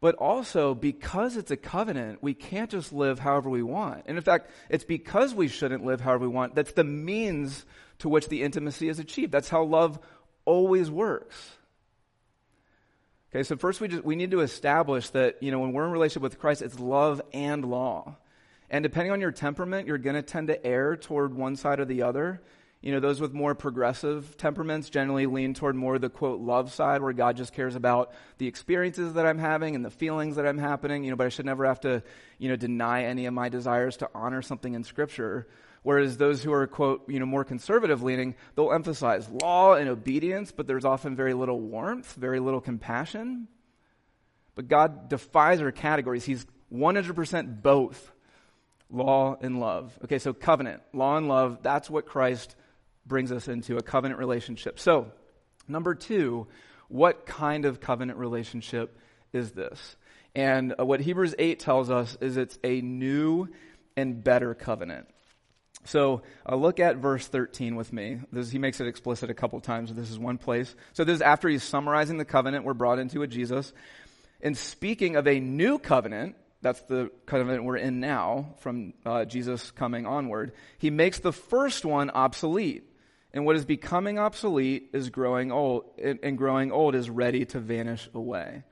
But 0.01 0.15
also, 0.15 0.75
because 0.75 1.37
it's 1.37 1.51
a 1.51 1.57
covenant, 1.57 2.21
we 2.21 2.33
can't 2.33 2.69
just 2.69 2.91
live 2.91 3.19
however 3.19 3.49
we 3.49 3.63
want. 3.63 4.03
And 4.05 4.17
in 4.17 4.23
fact, 4.23 4.49
it's 4.69 4.83
because 4.83 5.33
we 5.33 5.47
shouldn't 5.47 5.85
live 5.85 6.01
however 6.01 6.27
we 6.27 6.33
want 6.33 6.55
that's 6.55 6.73
the 6.73 6.83
means 6.83 7.65
to 7.99 8.09
which 8.09 8.27
the 8.27 8.43
intimacy 8.43 8.89
is 8.89 8.99
achieved. 8.99 9.31
That's 9.31 9.49
how 9.49 9.63
love 9.63 9.99
always 10.43 10.91
works. 10.91 11.35
Okay, 13.31 13.43
so 13.43 13.57
first 13.57 13.81
we 13.81 13.87
just 13.87 14.05
we 14.05 14.15
need 14.15 14.31
to 14.31 14.41
establish 14.41 15.09
that, 15.09 15.41
you 15.41 15.51
know, 15.51 15.59
when 15.59 15.73
we're 15.73 15.85
in 15.85 15.91
relationship 15.91 16.23
with 16.23 16.39
Christ, 16.39 16.61
it's 16.61 16.79
love 16.79 17.21
and 17.33 17.65
law. 17.65 18.17
And 18.69 18.83
depending 18.83 19.11
on 19.11 19.21
your 19.21 19.31
temperament, 19.31 19.87
you're 19.87 19.97
going 19.97 20.15
to 20.15 20.21
tend 20.21 20.47
to 20.47 20.65
err 20.65 20.95
toward 20.95 21.33
one 21.33 21.55
side 21.55 21.79
or 21.79 21.85
the 21.85 22.03
other. 22.03 22.41
You 22.85 22.91
know, 22.91 22.99
those 22.99 23.19
with 23.19 23.33
more 23.33 23.55
progressive 23.55 24.37
temperaments 24.37 24.91
generally 24.91 25.25
lean 25.25 25.55
toward 25.55 25.75
more 25.75 25.97
the 25.97 26.07
quote 26.07 26.39
love 26.39 26.71
side 26.71 27.01
where 27.01 27.13
God 27.13 27.35
just 27.35 27.51
cares 27.51 27.75
about 27.75 28.13
the 28.37 28.45
experiences 28.45 29.13
that 29.13 29.25
I'm 29.25 29.39
having 29.39 29.75
and 29.75 29.83
the 29.83 29.89
feelings 29.89 30.35
that 30.35 30.45
I'm 30.45 30.59
happening, 30.59 31.03
you 31.03 31.09
know, 31.09 31.15
but 31.15 31.25
I 31.25 31.29
should 31.29 31.47
never 31.47 31.65
have 31.65 31.79
to, 31.79 32.03
you 32.37 32.47
know, 32.47 32.55
deny 32.55 33.05
any 33.05 33.25
of 33.25 33.33
my 33.33 33.49
desires 33.49 33.97
to 33.97 34.09
honor 34.13 34.43
something 34.43 34.75
in 34.75 34.83
scripture. 34.83 35.47
Whereas 35.81 36.17
those 36.17 36.43
who 36.43 36.53
are 36.53 36.67
quote, 36.67 37.09
you 37.09 37.19
know, 37.19 37.25
more 37.25 37.43
conservative 37.43 38.03
leaning, 38.03 38.35
they'll 38.53 38.71
emphasize 38.71 39.27
law 39.29 39.73
and 39.73 39.89
obedience, 39.89 40.51
but 40.51 40.67
there's 40.67 40.85
often 40.85 41.15
very 41.15 41.33
little 41.33 41.59
warmth, 41.59 42.13
very 42.13 42.39
little 42.39 42.61
compassion. 42.61 43.47
But 44.53 44.67
God 44.67 45.09
defies 45.09 45.59
our 45.59 45.71
categories. 45.71 46.23
He's 46.23 46.45
100% 46.71 47.63
both 47.63 48.11
law 48.91 49.37
and 49.41 49.59
love. 49.59 49.97
Okay, 50.03 50.19
so 50.19 50.33
covenant, 50.33 50.83
law 50.93 51.17
and 51.17 51.27
love, 51.27 51.63
that's 51.63 51.89
what 51.89 52.05
Christ 52.05 52.55
brings 53.05 53.31
us 53.31 53.47
into 53.47 53.77
a 53.77 53.81
covenant 53.81 54.19
relationship. 54.19 54.79
So, 54.79 55.11
number 55.67 55.95
two, 55.95 56.47
what 56.87 57.25
kind 57.25 57.65
of 57.65 57.79
covenant 57.79 58.19
relationship 58.19 58.97
is 59.33 59.51
this? 59.51 59.95
And 60.35 60.75
uh, 60.77 60.85
what 60.85 60.99
Hebrews 60.99 61.35
8 61.39 61.59
tells 61.59 61.89
us 61.89 62.17
is 62.19 62.37
it's 62.37 62.59
a 62.63 62.81
new 62.81 63.47
and 63.95 64.23
better 64.23 64.53
covenant. 64.53 65.07
So 65.85 66.23
uh, 66.47 66.55
look 66.55 66.79
at 66.79 66.97
verse 66.97 67.27
13 67.27 67.75
with 67.75 67.93
me. 67.93 68.19
This, 68.31 68.49
he 68.49 68.57
makes 68.57 68.81
it 68.81 68.87
explicit 68.87 69.29
a 69.29 69.33
couple 69.33 69.59
times. 69.61 69.93
This 69.93 70.09
is 70.09 70.19
one 70.19 70.37
place. 70.37 70.75
So 70.93 71.03
this 71.03 71.15
is 71.15 71.21
after 71.21 71.47
he's 71.47 71.63
summarizing 71.63 72.17
the 72.17 72.25
covenant 72.25 72.65
we're 72.65 72.73
brought 72.73 72.99
into 72.99 73.19
with 73.19 73.31
Jesus. 73.31 73.71
And 74.41 74.57
speaking 74.57 75.15
of 75.15 75.27
a 75.27 75.39
new 75.39 75.79
covenant, 75.79 76.35
that's 76.61 76.81
the 76.81 77.11
covenant 77.25 77.63
we're 77.63 77.77
in 77.77 77.99
now 77.99 78.55
from 78.59 78.93
uh, 79.05 79.25
Jesus 79.25 79.71
coming 79.71 80.05
onward, 80.05 80.53
he 80.79 80.89
makes 80.89 81.19
the 81.19 81.31
first 81.31 81.85
one 81.85 82.09
obsolete. 82.09 82.89
And 83.35 83.45
what 83.45 83.57
is 83.57 83.65
becoming 83.65 84.17
obsolete 84.17 84.91
is 84.93 85.09
growing 85.09 85.51
old, 85.51 85.83
and 86.01 86.37
growing 86.37 86.71
old 86.71 86.95
is 86.95 87.09
ready 87.09 87.43
to 87.47 87.59
vanish 87.59 88.09
away. 88.13 88.63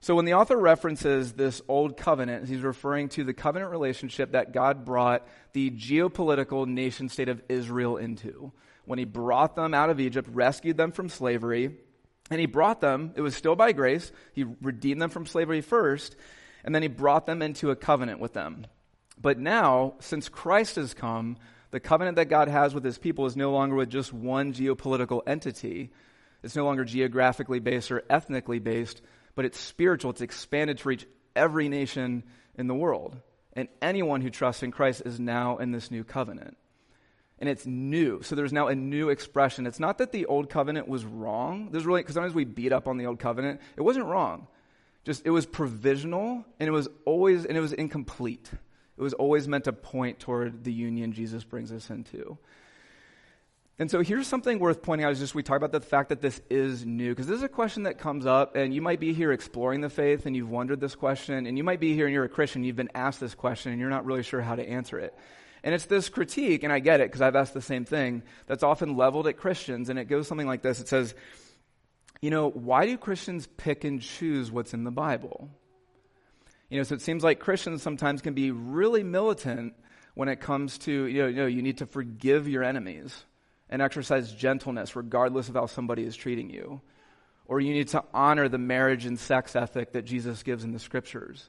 So 0.00 0.16
when 0.16 0.24
the 0.24 0.34
author 0.34 0.56
references 0.56 1.32
this 1.32 1.62
old 1.68 1.96
covenant, 1.96 2.48
he's 2.48 2.62
referring 2.62 3.10
to 3.10 3.22
the 3.22 3.32
covenant 3.32 3.70
relationship 3.70 4.32
that 4.32 4.52
God 4.52 4.84
brought 4.84 5.26
the 5.52 5.70
geopolitical 5.70 6.66
nation 6.66 7.08
state 7.08 7.28
of 7.28 7.40
Israel 7.48 7.96
into. 7.96 8.52
When 8.86 8.98
he 8.98 9.04
brought 9.04 9.54
them 9.54 9.72
out 9.72 9.88
of 9.88 10.00
Egypt, 10.00 10.28
rescued 10.32 10.76
them 10.76 10.90
from 10.90 11.08
slavery, 11.08 11.76
and 12.28 12.40
he 12.40 12.46
brought 12.46 12.80
them, 12.80 13.12
it 13.14 13.20
was 13.20 13.36
still 13.36 13.54
by 13.54 13.70
grace, 13.70 14.10
he 14.32 14.44
redeemed 14.62 15.00
them 15.00 15.10
from 15.10 15.26
slavery 15.26 15.60
first, 15.60 16.16
and 16.64 16.74
then 16.74 16.82
he 16.82 16.88
brought 16.88 17.26
them 17.26 17.40
into 17.40 17.70
a 17.70 17.76
covenant 17.76 18.18
with 18.18 18.32
them. 18.32 18.66
But 19.20 19.38
now, 19.38 19.94
since 20.00 20.28
Christ 20.28 20.74
has 20.74 20.92
come, 20.92 21.36
the 21.70 21.80
covenant 21.80 22.16
that 22.16 22.28
God 22.28 22.48
has 22.48 22.74
with 22.74 22.84
his 22.84 22.98
people 22.98 23.26
is 23.26 23.36
no 23.36 23.50
longer 23.50 23.74
with 23.74 23.90
just 23.90 24.12
one 24.12 24.52
geopolitical 24.52 25.22
entity. 25.26 25.90
It's 26.42 26.56
no 26.56 26.64
longer 26.64 26.84
geographically 26.84 27.58
based 27.58 27.90
or 27.90 28.04
ethnically 28.08 28.58
based, 28.58 29.02
but 29.34 29.44
it's 29.44 29.58
spiritual. 29.58 30.12
It's 30.12 30.20
expanded 30.20 30.78
to 30.78 30.88
reach 30.88 31.06
every 31.34 31.68
nation 31.68 32.22
in 32.56 32.66
the 32.66 32.74
world. 32.74 33.16
And 33.52 33.68
anyone 33.80 34.20
who 34.20 34.30
trusts 34.30 34.62
in 34.62 34.70
Christ 34.70 35.02
is 35.04 35.18
now 35.18 35.56
in 35.56 35.72
this 35.72 35.90
new 35.90 36.04
covenant. 36.04 36.56
And 37.38 37.48
it's 37.48 37.66
new. 37.66 38.22
So 38.22 38.34
there's 38.34 38.52
now 38.52 38.68
a 38.68 38.74
new 38.74 39.08
expression. 39.08 39.66
It's 39.66 39.80
not 39.80 39.98
that 39.98 40.12
the 40.12 40.26
old 40.26 40.48
covenant 40.48 40.88
was 40.88 41.04
wrong. 41.04 41.70
There's 41.70 41.84
really, 41.84 42.00
because 42.00 42.14
sometimes 42.14 42.34
we 42.34 42.44
beat 42.44 42.72
up 42.72 42.86
on 42.88 42.96
the 42.96 43.06
old 43.06 43.18
covenant. 43.18 43.60
It 43.76 43.82
wasn't 43.82 44.06
wrong. 44.06 44.46
Just, 45.04 45.26
it 45.26 45.30
was 45.30 45.46
provisional 45.46 46.44
and 46.58 46.68
it 46.68 46.72
was 46.72 46.88
always, 47.04 47.44
and 47.44 47.56
it 47.56 47.60
was 47.60 47.72
incomplete. 47.72 48.50
It 48.96 49.02
was 49.02 49.12
always 49.12 49.46
meant 49.46 49.64
to 49.64 49.72
point 49.72 50.18
toward 50.18 50.64
the 50.64 50.72
union 50.72 51.12
Jesus 51.12 51.44
brings 51.44 51.70
us 51.70 51.90
into. 51.90 52.38
And 53.78 53.90
so 53.90 54.00
here's 54.00 54.26
something 54.26 54.58
worth 54.58 54.80
pointing 54.80 55.04
out 55.04 55.12
is 55.12 55.18
just 55.18 55.34
we 55.34 55.42
talk 55.42 55.58
about 55.58 55.72
the 55.72 55.80
fact 55.80 56.08
that 56.08 56.22
this 56.22 56.40
is 56.48 56.86
new 56.86 57.10
because 57.10 57.26
this 57.26 57.36
is 57.36 57.42
a 57.42 57.48
question 57.48 57.82
that 57.82 57.98
comes 57.98 58.24
up 58.24 58.56
and 58.56 58.72
you 58.72 58.80
might 58.80 59.00
be 59.00 59.12
here 59.12 59.32
exploring 59.32 59.82
the 59.82 59.90
faith 59.90 60.24
and 60.24 60.34
you've 60.34 60.48
wondered 60.48 60.80
this 60.80 60.94
question 60.94 61.46
and 61.46 61.58
you 61.58 61.64
might 61.64 61.78
be 61.78 61.94
here 61.94 62.06
and 62.06 62.14
you're 62.14 62.24
a 62.24 62.28
Christian 62.28 62.64
you've 62.64 62.74
been 62.74 62.90
asked 62.94 63.20
this 63.20 63.34
question 63.34 63.72
and 63.72 63.80
you're 63.80 63.90
not 63.90 64.06
really 64.06 64.22
sure 64.22 64.40
how 64.40 64.56
to 64.56 64.66
answer 64.66 64.98
it. 64.98 65.14
And 65.62 65.74
it's 65.74 65.84
this 65.84 66.08
critique 66.08 66.62
and 66.62 66.72
I 66.72 66.78
get 66.78 67.00
it 67.00 67.08
because 67.08 67.20
I've 67.20 67.36
asked 67.36 67.52
the 67.52 67.60
same 67.60 67.84
thing 67.84 68.22
that's 68.46 68.62
often 68.62 68.96
leveled 68.96 69.26
at 69.26 69.36
Christians 69.36 69.90
and 69.90 69.98
it 69.98 70.06
goes 70.06 70.26
something 70.26 70.46
like 70.46 70.62
this. 70.62 70.80
It 70.80 70.88
says, 70.88 71.14
you 72.22 72.30
know, 72.30 72.48
why 72.48 72.86
do 72.86 72.96
Christians 72.96 73.46
pick 73.58 73.84
and 73.84 74.00
choose 74.00 74.50
what's 74.50 74.72
in 74.72 74.84
the 74.84 74.90
Bible? 74.90 75.50
You 76.68 76.78
know, 76.78 76.82
so 76.82 76.94
it 76.94 77.00
seems 77.00 77.22
like 77.22 77.38
Christians 77.38 77.82
sometimes 77.82 78.22
can 78.22 78.34
be 78.34 78.50
really 78.50 79.04
militant 79.04 79.74
when 80.14 80.28
it 80.28 80.40
comes 80.40 80.78
to, 80.78 81.06
you 81.06 81.22
know, 81.22 81.28
you, 81.28 81.36
know, 81.36 81.46
you 81.46 81.62
need 81.62 81.78
to 81.78 81.86
forgive 81.86 82.48
your 82.48 82.64
enemies 82.64 83.24
and 83.68 83.82
exercise 83.82 84.32
gentleness 84.32 84.96
regardless 84.96 85.48
of 85.48 85.54
how 85.54 85.66
somebody 85.66 86.04
is 86.04 86.16
treating 86.16 86.50
you. 86.50 86.80
Or 87.46 87.60
you 87.60 87.72
need 87.72 87.88
to 87.88 88.02
honor 88.12 88.48
the 88.48 88.58
marriage 88.58 89.06
and 89.06 89.18
sex 89.18 89.54
ethic 89.54 89.92
that 89.92 90.04
Jesus 90.04 90.42
gives 90.42 90.64
in 90.64 90.72
the 90.72 90.78
scriptures. 90.78 91.48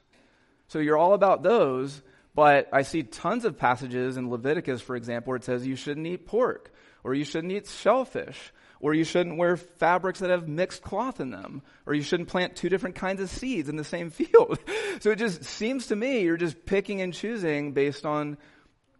So 0.68 0.78
you're 0.78 0.98
all 0.98 1.14
about 1.14 1.42
those, 1.42 2.02
but 2.34 2.68
I 2.72 2.82
see 2.82 3.02
tons 3.02 3.44
of 3.44 3.58
passages 3.58 4.16
in 4.16 4.30
Leviticus, 4.30 4.80
for 4.80 4.94
example, 4.94 5.30
where 5.30 5.36
it 5.36 5.44
says 5.44 5.66
you 5.66 5.74
shouldn't 5.74 6.06
eat 6.06 6.26
pork, 6.26 6.72
or 7.02 7.14
you 7.14 7.24
shouldn't 7.24 7.52
eat 7.52 7.66
shellfish, 7.66 8.52
or 8.80 8.94
you 8.94 9.04
shouldn't 9.04 9.36
wear 9.36 9.56
fabrics 9.56 10.20
that 10.20 10.30
have 10.30 10.48
mixed 10.48 10.82
cloth 10.82 11.20
in 11.20 11.30
them, 11.30 11.62
or 11.86 11.94
you 11.94 12.02
shouldn't 12.02 12.28
plant 12.28 12.56
two 12.56 12.68
different 12.68 12.96
kinds 12.96 13.20
of 13.20 13.28
seeds 13.28 13.68
in 13.68 13.76
the 13.76 13.84
same 13.84 14.10
field. 14.10 14.58
so 15.00 15.10
it 15.10 15.16
just 15.16 15.44
seems 15.44 15.88
to 15.88 15.96
me 15.96 16.22
you're 16.22 16.36
just 16.36 16.64
picking 16.66 17.00
and 17.00 17.12
choosing 17.12 17.72
based 17.72 18.06
on, 18.06 18.38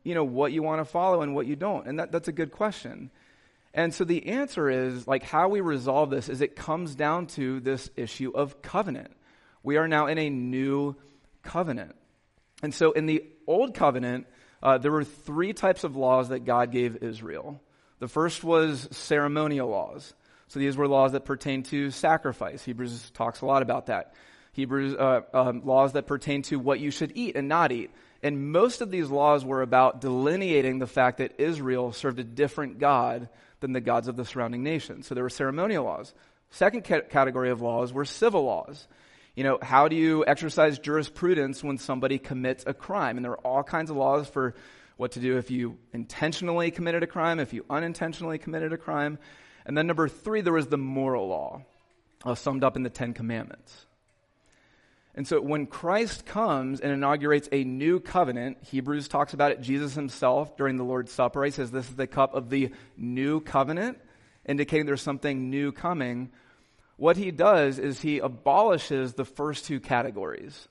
you 0.02 0.14
know, 0.14 0.25
what 0.25 0.52
you 0.52 0.62
want 0.62 0.80
to 0.80 0.85
follow 0.85 1.23
and 1.23 1.35
what 1.35 1.47
you 1.47 1.56
don't. 1.56 1.87
And 1.87 1.99
that, 1.99 2.12
that's 2.12 2.28
a 2.28 2.32
good 2.32 2.52
question. 2.52 3.11
And 3.75 3.94
so 3.94 4.04
the 4.04 4.26
answer 4.28 4.68
is, 4.68 5.06
like, 5.06 5.23
how 5.23 5.49
we 5.49 5.61
resolve 5.61 6.11
this 6.11 6.28
is 6.28 6.40
it 6.40 6.56
comes 6.56 6.94
down 6.94 7.26
to 7.28 7.61
this 7.61 7.90
issue 7.97 8.32
of 8.35 8.62
covenant. 8.62 9.12
We 9.62 9.76
are 9.76 9.87
now 9.87 10.06
in 10.06 10.18
a 10.18 10.30
new 10.30 10.97
covenant. 11.42 11.94
And 12.62 12.75
so 12.75 12.92
in 12.92 13.06
the 13.06 13.25
old 13.47 13.75
covenant, 13.75 14.26
uh, 14.62 14.78
there 14.78 14.90
were 14.90 15.04
three 15.04 15.52
types 15.52 15.85
of 15.85 15.97
laws 15.97 16.30
that 16.30 16.40
God 16.40 16.73
gave 16.73 16.97
Israel. 17.02 17.61
The 17.98 18.08
first 18.08 18.44
was 18.44 18.88
ceremonial 18.92 19.68
laws. 19.68 20.14
So 20.48 20.60
these 20.60 20.76
were 20.76 20.88
laws 20.88 21.12
that 21.12 21.24
pertain 21.24 21.62
to 21.64 21.90
sacrifice. 21.90 22.64
Hebrews 22.64 23.10
talks 23.10 23.40
a 23.42 23.46
lot 23.46 23.62
about 23.62 23.86
that. 23.86 24.14
Hebrews 24.52 24.94
uh, 24.94 25.20
um, 25.34 25.62
laws 25.64 25.92
that 25.92 26.06
pertain 26.06 26.42
to 26.42 26.58
what 26.58 26.80
you 26.80 26.90
should 26.90 27.12
eat 27.14 27.36
and 27.36 27.48
not 27.48 27.70
eat. 27.70 27.90
And 28.22 28.50
most 28.50 28.80
of 28.80 28.90
these 28.90 29.10
laws 29.10 29.44
were 29.44 29.62
about 29.62 30.00
delineating 30.00 30.78
the 30.78 30.86
fact 30.86 31.18
that 31.18 31.38
Israel 31.38 31.92
served 31.92 32.18
a 32.18 32.24
different 32.24 32.78
God 32.78 33.28
than 33.60 33.72
the 33.72 33.80
gods 33.80 34.08
of 34.08 34.16
the 34.16 34.24
surrounding 34.24 34.62
nations. 34.62 35.06
So 35.06 35.14
there 35.14 35.22
were 35.22 35.30
ceremonial 35.30 35.84
laws. 35.84 36.12
Second 36.50 36.84
ca- 36.84 37.02
category 37.02 37.50
of 37.50 37.60
laws 37.60 37.92
were 37.92 38.04
civil 38.04 38.44
laws. 38.44 38.88
You 39.36 39.44
know, 39.44 39.58
how 39.62 39.86
do 39.86 39.94
you 39.94 40.24
exercise 40.26 40.78
jurisprudence 40.78 41.62
when 41.62 41.78
somebody 41.78 42.18
commits 42.18 42.64
a 42.66 42.74
crime? 42.74 43.16
And 43.16 43.24
there 43.24 43.32
are 43.32 43.46
all 43.46 43.62
kinds 43.62 43.90
of 43.90 43.96
laws 43.96 44.28
for 44.28 44.54
what 44.98 45.12
to 45.12 45.20
do 45.20 45.38
if 45.38 45.50
you 45.50 45.78
intentionally 45.92 46.70
committed 46.70 47.02
a 47.02 47.06
crime, 47.06 47.38
if 47.38 47.54
you 47.54 47.64
unintentionally 47.70 48.36
committed 48.36 48.72
a 48.72 48.76
crime. 48.76 49.18
And 49.64 49.78
then 49.78 49.86
number 49.86 50.08
three, 50.08 50.40
there 50.40 50.52
was 50.52 50.66
the 50.66 50.76
moral 50.76 51.28
law, 51.28 51.62
uh, 52.24 52.34
summed 52.34 52.64
up 52.64 52.76
in 52.76 52.82
the 52.82 52.90
Ten 52.90 53.14
Commandments. 53.14 53.86
And 55.14 55.26
so 55.26 55.40
when 55.40 55.66
Christ 55.66 56.26
comes 56.26 56.80
and 56.80 56.92
inaugurates 56.92 57.48
a 57.52 57.62
new 57.62 58.00
covenant, 58.00 58.58
Hebrews 58.70 59.06
talks 59.06 59.34
about 59.34 59.52
it, 59.52 59.60
Jesus 59.60 59.94
himself 59.94 60.56
during 60.56 60.76
the 60.76 60.84
Lord's 60.84 61.12
Supper, 61.12 61.44
he 61.44 61.52
says, 61.52 61.70
This 61.70 61.88
is 61.88 61.96
the 61.96 62.06
cup 62.08 62.34
of 62.34 62.50
the 62.50 62.70
new 62.96 63.40
covenant, 63.40 63.98
indicating 64.46 64.86
there's 64.86 65.02
something 65.02 65.48
new 65.48 65.70
coming. 65.70 66.30
what 66.96 67.16
he 67.16 67.30
does 67.30 67.78
is 67.78 68.00
he 68.00 68.18
abolishes 68.18 69.14
the 69.14 69.24
first 69.24 69.64
two 69.64 69.78
categories. 69.78 70.66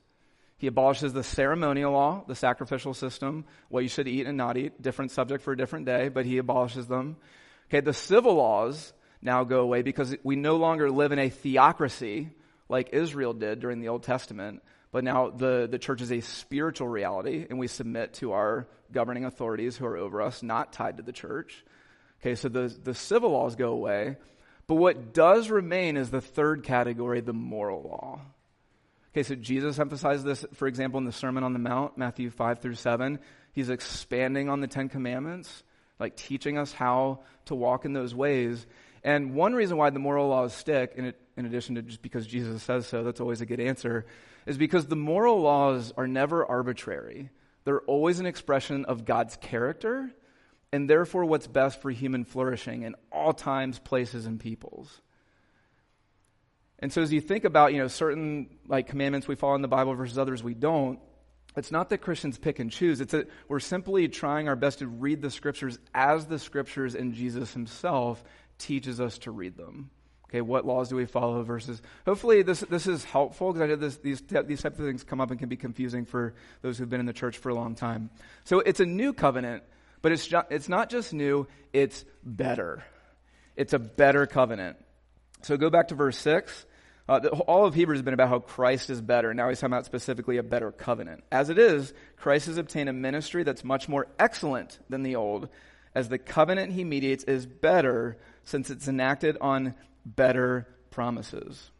He 0.57 0.67
abolishes 0.67 1.13
the 1.13 1.23
ceremonial 1.23 1.91
law, 1.91 2.23
the 2.27 2.35
sacrificial 2.35 2.95
system, 2.95 3.45
what 3.69 3.83
you 3.83 3.89
should 3.89 4.07
eat 4.07 4.25
and 4.25 4.37
not 4.37 4.57
eat, 4.57 4.81
different 4.81 5.11
subject 5.11 5.43
for 5.43 5.51
a 5.51 5.57
different 5.57 5.85
day, 5.85 6.09
but 6.09 6.25
he 6.25 6.39
abolishes 6.39 6.87
them. 6.87 7.17
Okay, 7.69 7.81
the 7.81 7.93
civil 7.93 8.35
laws 8.35 8.93
now 9.21 9.43
go 9.43 9.59
away 9.61 9.83
because 9.83 10.15
we 10.23 10.35
no 10.35 10.55
longer 10.55 10.89
live 10.89 11.11
in 11.11 11.19
a 11.19 11.29
theocracy 11.29 12.31
like 12.69 12.89
Israel 12.91 13.33
did 13.33 13.59
during 13.59 13.81
the 13.81 13.89
Old 13.89 14.03
Testament, 14.03 14.63
but 14.91 15.03
now 15.03 15.29
the, 15.29 15.67
the 15.69 15.77
church 15.77 16.01
is 16.01 16.11
a 16.11 16.21
spiritual 16.21 16.87
reality 16.87 17.45
and 17.47 17.59
we 17.59 17.67
submit 17.67 18.13
to 18.15 18.31
our 18.31 18.67
governing 18.91 19.25
authorities 19.25 19.77
who 19.77 19.85
are 19.85 19.97
over 19.97 20.23
us, 20.23 20.41
not 20.41 20.73
tied 20.73 20.97
to 20.97 21.03
the 21.03 21.11
church. 21.11 21.63
Okay, 22.21 22.33
so 22.33 22.49
the, 22.49 22.75
the 22.83 22.95
civil 22.95 23.29
laws 23.29 23.55
go 23.55 23.73
away, 23.73 24.17
but 24.65 24.75
what 24.75 25.13
does 25.13 25.51
remain 25.51 25.97
is 25.97 26.09
the 26.09 26.21
third 26.21 26.63
category, 26.63 27.21
the 27.21 27.31
moral 27.31 27.83
law. 27.83 28.21
Okay, 29.13 29.23
so 29.23 29.35
Jesus 29.35 29.79
emphasized 29.79 30.25
this, 30.25 30.45
for 30.53 30.67
example, 30.67 30.97
in 30.99 31.05
the 31.05 31.11
Sermon 31.11 31.43
on 31.43 31.53
the 31.53 31.59
Mount, 31.59 31.97
Matthew 31.97 32.29
5 32.29 32.59
through 32.59 32.75
7. 32.75 33.19
He's 33.51 33.69
expanding 33.69 34.49
on 34.49 34.61
the 34.61 34.67
Ten 34.67 34.89
Commandments, 34.89 35.63
like 35.99 36.15
teaching 36.15 36.57
us 36.57 36.73
how 36.73 37.21
to 37.45 37.55
walk 37.55 37.85
in 37.85 37.93
those 37.93 38.13
ways. 38.13 38.67
And 39.03 39.33
one 39.33 39.53
reason 39.53 39.77
why 39.77 39.89
the 39.89 39.99
moral 39.99 40.27
laws 40.27 40.53
stick, 40.53 40.93
in, 40.95 41.05
it, 41.05 41.19
in 41.35 41.45
addition 41.45 41.75
to 41.75 41.81
just 41.81 42.01
because 42.01 42.27
Jesus 42.27 42.61
says 42.61 42.85
so, 42.87 43.03
that's 43.03 43.21
always 43.21 43.41
a 43.41 43.45
good 43.45 43.59
answer, 43.59 44.05
is 44.45 44.57
because 44.57 44.85
the 44.85 44.95
moral 44.95 45.41
laws 45.41 45.93
are 45.97 46.07
never 46.07 46.45
arbitrary. 46.45 47.29
They're 47.63 47.81
always 47.81 48.19
an 48.19 48.25
expression 48.25 48.85
of 48.85 49.05
God's 49.05 49.37
character 49.37 50.11
and 50.71 50.89
therefore 50.89 51.25
what's 51.25 51.47
best 51.47 51.81
for 51.81 51.91
human 51.91 52.25
flourishing 52.25 52.83
in 52.83 52.95
all 53.11 53.33
times, 53.33 53.79
places, 53.79 54.25
and 54.25 54.39
peoples. 54.39 55.01
And 56.79 56.93
so 56.93 57.01
as 57.01 57.11
you 57.11 57.21
think 57.21 57.43
about, 57.43 57.73
you 57.73 57.79
know, 57.79 57.87
certain 57.87 58.49
like 58.67 58.87
commandments 58.87 59.27
we 59.27 59.35
follow 59.35 59.55
in 59.55 59.61
the 59.61 59.67
Bible 59.67 59.95
versus 59.95 60.17
others 60.17 60.43
we 60.43 60.53
don't, 60.53 60.99
it's 61.55 61.71
not 61.71 61.89
that 61.89 61.99
Christians 61.99 62.37
pick 62.37 62.59
and 62.59 62.71
choose. 62.71 63.01
It's 63.01 63.13
that 63.13 63.29
we're 63.47 63.59
simply 63.59 64.07
trying 64.07 64.47
our 64.47 64.55
best 64.55 64.79
to 64.79 64.87
read 64.87 65.21
the 65.21 65.31
scriptures 65.31 65.79
as 65.93 66.27
the 66.27 66.37
scriptures 66.37 66.93
and 66.93 67.13
Jesus 67.13 67.51
himself 67.51 68.23
teaches 68.59 69.01
us 69.01 69.17
to 69.19 69.31
read 69.31 69.57
them. 69.57 69.89
Okay, 70.29 70.41
what 70.41 70.65
laws 70.65 70.89
do 70.89 70.97
we 70.97 71.05
follow 71.05 71.41
versus 71.43 71.81
hopefully 72.05 72.43
this 72.43 72.59
this 72.59 72.85
is 72.85 73.05
helpful 73.05 73.53
because 73.53 73.61
I 73.61 73.67
know 73.67 73.75
this, 73.77 73.95
these 73.97 74.21
these 74.21 74.61
types 74.61 74.77
of 74.77 74.85
things 74.85 75.03
come 75.03 75.21
up 75.21 75.31
and 75.31 75.39
can 75.39 75.47
be 75.47 75.55
confusing 75.55 76.03
for 76.05 76.33
those 76.61 76.77
who've 76.77 76.89
been 76.89 76.99
in 76.99 77.05
the 77.05 77.13
church 77.13 77.37
for 77.37 77.49
a 77.49 77.55
long 77.55 77.75
time. 77.75 78.09
So 78.43 78.59
it's 78.59 78.81
a 78.81 78.85
new 78.85 79.13
covenant, 79.13 79.63
but 80.01 80.11
it's 80.11 80.31
it's 80.49 80.67
not 80.67 80.89
just 80.89 81.13
new, 81.13 81.47
it's 81.71 82.03
better. 82.23 82.83
It's 83.55 83.73
a 83.73 83.79
better 83.79 84.27
covenant. 84.27 84.77
So 85.43 85.55
go 85.55 85.69
back 85.69 85.87
to 85.89 85.95
verse 85.95 86.17
6. 86.17 86.65
Uh, 87.09 87.19
the, 87.19 87.29
all 87.29 87.65
of 87.65 87.73
Hebrews 87.73 87.99
has 87.99 88.03
been 88.03 88.13
about 88.13 88.29
how 88.29 88.39
Christ 88.39 88.89
is 88.89 89.01
better. 89.01 89.33
Now 89.33 89.47
he's 89.47 89.59
talking 89.59 89.73
about 89.73 89.85
specifically 89.85 90.37
a 90.37 90.43
better 90.43 90.71
covenant. 90.71 91.23
As 91.31 91.49
it 91.49 91.57
is, 91.57 91.93
Christ 92.17 92.47
has 92.47 92.57
obtained 92.57 92.89
a 92.89 92.93
ministry 92.93 93.43
that's 93.43 93.63
much 93.63 93.87
more 93.87 94.07
excellent 94.19 94.77
than 94.89 95.03
the 95.03 95.15
old, 95.15 95.47
as 95.95 96.09
the 96.09 96.17
covenant 96.17 96.73
he 96.73 96.83
mediates 96.83 97.23
is 97.23 97.45
better 97.45 98.17
since 98.43 98.69
it's 98.69 98.87
enacted 98.87 99.37
on 99.39 99.73
better 100.05 100.67
promises. 100.91 101.71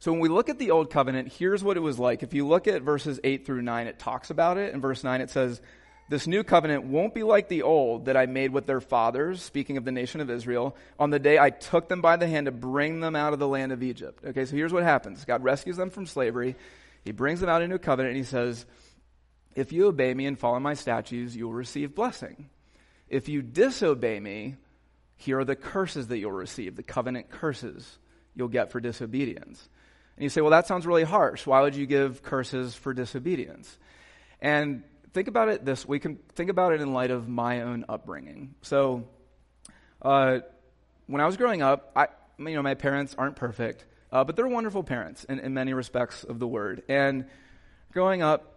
So 0.00 0.12
when 0.12 0.20
we 0.20 0.28
look 0.28 0.48
at 0.48 0.58
the 0.58 0.70
old 0.70 0.90
covenant, 0.90 1.32
here's 1.32 1.62
what 1.62 1.76
it 1.76 1.80
was 1.80 1.98
like. 1.98 2.22
If 2.22 2.34
you 2.34 2.46
look 2.46 2.68
at 2.68 2.82
verses 2.82 3.18
8 3.22 3.46
through 3.46 3.62
9, 3.62 3.86
it 3.86 3.98
talks 3.98 4.30
about 4.30 4.56
it. 4.56 4.72
In 4.72 4.80
verse 4.80 5.02
9, 5.02 5.20
it 5.20 5.30
says, 5.30 5.60
this 6.08 6.26
new 6.26 6.42
covenant 6.42 6.84
won't 6.84 7.14
be 7.14 7.22
like 7.22 7.48
the 7.48 7.62
old 7.62 8.06
that 8.06 8.16
I 8.16 8.26
made 8.26 8.52
with 8.52 8.66
their 8.66 8.80
fathers, 8.80 9.42
speaking 9.42 9.76
of 9.76 9.84
the 9.84 9.92
nation 9.92 10.20
of 10.20 10.30
Israel, 10.30 10.74
on 10.98 11.10
the 11.10 11.18
day 11.18 11.38
I 11.38 11.50
took 11.50 11.88
them 11.88 12.00
by 12.00 12.16
the 12.16 12.26
hand 12.26 12.46
to 12.46 12.52
bring 12.52 13.00
them 13.00 13.14
out 13.14 13.34
of 13.34 13.38
the 13.38 13.48
land 13.48 13.72
of 13.72 13.82
Egypt. 13.82 14.24
Okay, 14.24 14.46
so 14.46 14.56
here's 14.56 14.72
what 14.72 14.84
happens 14.84 15.24
God 15.24 15.44
rescues 15.44 15.76
them 15.76 15.90
from 15.90 16.06
slavery. 16.06 16.56
He 17.04 17.12
brings 17.12 17.40
them 17.40 17.50
out 17.50 17.62
into 17.62 17.76
a 17.76 17.78
covenant, 17.78 18.16
and 18.16 18.24
he 18.24 18.28
says, 18.28 18.64
If 19.54 19.72
you 19.72 19.86
obey 19.86 20.14
me 20.14 20.26
and 20.26 20.38
follow 20.38 20.58
my 20.60 20.74
statutes, 20.74 21.34
you 21.34 21.46
will 21.46 21.54
receive 21.54 21.94
blessing. 21.94 22.48
If 23.08 23.28
you 23.28 23.42
disobey 23.42 24.18
me, 24.18 24.56
here 25.16 25.40
are 25.40 25.44
the 25.44 25.56
curses 25.56 26.08
that 26.08 26.18
you'll 26.18 26.32
receive, 26.32 26.76
the 26.76 26.82
covenant 26.82 27.30
curses 27.30 27.98
you'll 28.34 28.48
get 28.48 28.72
for 28.72 28.80
disobedience. 28.80 29.68
And 30.16 30.22
you 30.22 30.30
say, 30.30 30.40
Well, 30.40 30.52
that 30.52 30.66
sounds 30.66 30.86
really 30.86 31.04
harsh. 31.04 31.46
Why 31.46 31.60
would 31.60 31.76
you 31.76 31.84
give 31.84 32.22
curses 32.22 32.74
for 32.74 32.94
disobedience? 32.94 33.76
And 34.40 34.84
think 35.12 35.28
about 35.28 35.48
it 35.48 35.64
this 35.64 35.86
we 35.86 35.98
can 35.98 36.16
think 36.34 36.50
about 36.50 36.72
it 36.72 36.80
in 36.80 36.92
light 36.92 37.10
of 37.10 37.28
my 37.28 37.62
own 37.62 37.84
upbringing. 37.88 38.54
So 38.62 39.08
uh, 40.02 40.40
when 41.06 41.20
i 41.20 41.26
was 41.26 41.36
growing 41.36 41.62
up 41.62 41.92
i 41.96 42.06
you 42.38 42.54
know 42.54 42.62
my 42.62 42.74
parents 42.74 43.14
aren't 43.18 43.36
perfect 43.36 43.84
uh, 44.12 44.24
but 44.24 44.36
they're 44.36 44.48
wonderful 44.48 44.82
parents 44.82 45.24
in, 45.24 45.38
in 45.38 45.52
many 45.52 45.74
respects 45.74 46.24
of 46.24 46.38
the 46.38 46.46
word. 46.46 46.82
And 46.88 47.26
growing 47.92 48.22
up 48.22 48.54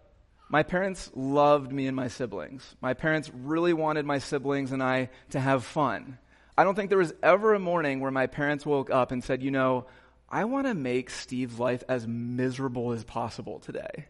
my 0.50 0.64
parents 0.64 1.10
loved 1.16 1.72
me 1.72 1.88
and 1.88 1.96
my 1.96 2.10
siblings. 2.10 2.76
My 2.82 2.94
parents 2.94 3.32
really 3.34 3.72
wanted 3.74 4.06
my 4.06 4.20
siblings 4.20 4.72
and 4.72 4.84
i 4.84 5.10
to 5.32 5.40
have 5.40 5.64
fun. 5.64 6.18
I 6.58 6.64
don't 6.64 6.76
think 6.76 6.90
there 6.90 6.98
was 6.98 7.14
ever 7.24 7.54
a 7.54 7.60
morning 7.60 8.02
where 8.02 8.12
my 8.12 8.28
parents 8.28 8.66
woke 8.66 8.90
up 8.90 9.12
and 9.12 9.24
said 9.24 9.42
you 9.42 9.52
know 9.52 9.86
i 10.30 10.46
want 10.46 10.68
to 10.68 10.74
make 10.74 11.10
steve's 11.10 11.60
life 11.60 11.84
as 11.90 12.08
miserable 12.08 12.92
as 12.92 13.04
possible 13.04 13.60
today 13.60 14.06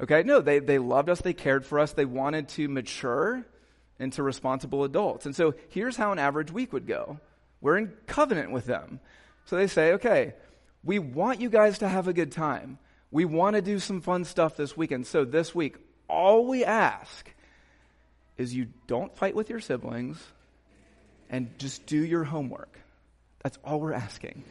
Okay? 0.00 0.22
No, 0.22 0.40
they, 0.40 0.58
they 0.58 0.78
loved 0.78 1.08
us, 1.08 1.20
they 1.20 1.34
cared 1.34 1.64
for 1.64 1.78
us, 1.78 1.92
they 1.92 2.04
wanted 2.04 2.48
to 2.50 2.68
mature 2.68 3.44
into 3.98 4.22
responsible 4.22 4.84
adults. 4.84 5.26
And 5.26 5.34
so 5.34 5.54
here's 5.68 5.96
how 5.96 6.12
an 6.12 6.18
average 6.18 6.50
week 6.50 6.72
would 6.72 6.86
go 6.86 7.20
we're 7.60 7.78
in 7.78 7.92
covenant 8.06 8.50
with 8.50 8.66
them. 8.66 9.00
So 9.46 9.56
they 9.56 9.68
say, 9.68 9.92
okay, 9.94 10.34
we 10.82 10.98
want 10.98 11.40
you 11.40 11.48
guys 11.48 11.78
to 11.78 11.88
have 11.88 12.08
a 12.08 12.12
good 12.12 12.30
time. 12.30 12.78
We 13.10 13.24
want 13.24 13.56
to 13.56 13.62
do 13.62 13.78
some 13.78 14.02
fun 14.02 14.24
stuff 14.24 14.56
this 14.56 14.76
weekend. 14.76 15.06
So 15.06 15.24
this 15.24 15.54
week, 15.54 15.76
all 16.06 16.46
we 16.46 16.64
ask 16.64 17.32
is 18.36 18.54
you 18.54 18.68
don't 18.86 19.16
fight 19.16 19.34
with 19.34 19.48
your 19.48 19.60
siblings 19.60 20.22
and 21.30 21.58
just 21.58 21.86
do 21.86 21.96
your 21.96 22.24
homework. 22.24 22.78
That's 23.42 23.58
all 23.64 23.80
we're 23.80 23.94
asking. 23.94 24.44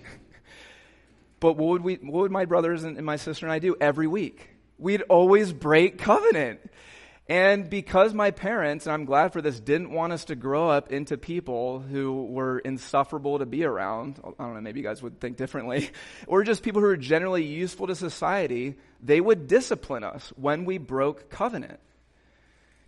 but 1.39 1.53
what 1.53 1.69
would, 1.69 1.83
we, 1.83 1.95
what 1.95 2.21
would 2.21 2.31
my 2.31 2.45
brothers 2.45 2.83
and, 2.83 2.97
and 2.97 3.05
my 3.05 3.17
sister 3.17 3.45
and 3.45 3.53
I 3.53 3.59
do 3.59 3.75
every 3.79 4.07
week? 4.07 4.52
We'd 4.77 5.01
always 5.03 5.53
break 5.53 5.97
covenant. 5.97 6.59
And 7.29 7.69
because 7.69 8.13
my 8.13 8.31
parents, 8.31 8.85
and 8.85 8.93
I'm 8.93 9.05
glad 9.05 9.31
for 9.31 9.41
this, 9.41 9.57
didn't 9.59 9.91
want 9.91 10.11
us 10.11 10.25
to 10.25 10.35
grow 10.35 10.69
up 10.69 10.91
into 10.91 11.17
people 11.17 11.79
who 11.79 12.25
were 12.25 12.59
insufferable 12.59 13.39
to 13.39 13.45
be 13.45 13.63
around, 13.63 14.19
I 14.21 14.43
don't 14.43 14.55
know, 14.55 14.61
maybe 14.61 14.81
you 14.81 14.85
guys 14.85 15.01
would 15.01 15.21
think 15.21 15.37
differently, 15.37 15.89
or 16.27 16.43
just 16.43 16.63
people 16.63 16.81
who 16.81 16.87
are 16.87 16.97
generally 16.97 17.45
useful 17.45 17.87
to 17.87 17.95
society, 17.95 18.75
they 19.01 19.21
would 19.21 19.47
discipline 19.47 20.03
us 20.03 20.33
when 20.35 20.65
we 20.65 20.77
broke 20.77 21.29
covenant. 21.29 21.79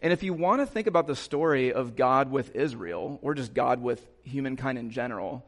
And 0.01 0.11
if 0.11 0.21
you 0.21 0.33
want 0.33 0.61
to 0.61 0.65
think 0.65 0.87
about 0.87 1.07
the 1.07 1.15
story 1.15 1.71
of 1.71 1.95
God 1.95 2.29
with 2.29 2.55
Israel, 2.55 3.19
or 3.21 3.35
just 3.35 3.53
God 3.53 3.81
with 3.81 4.05
humankind 4.23 4.77
in 4.77 4.91
general, 4.91 5.45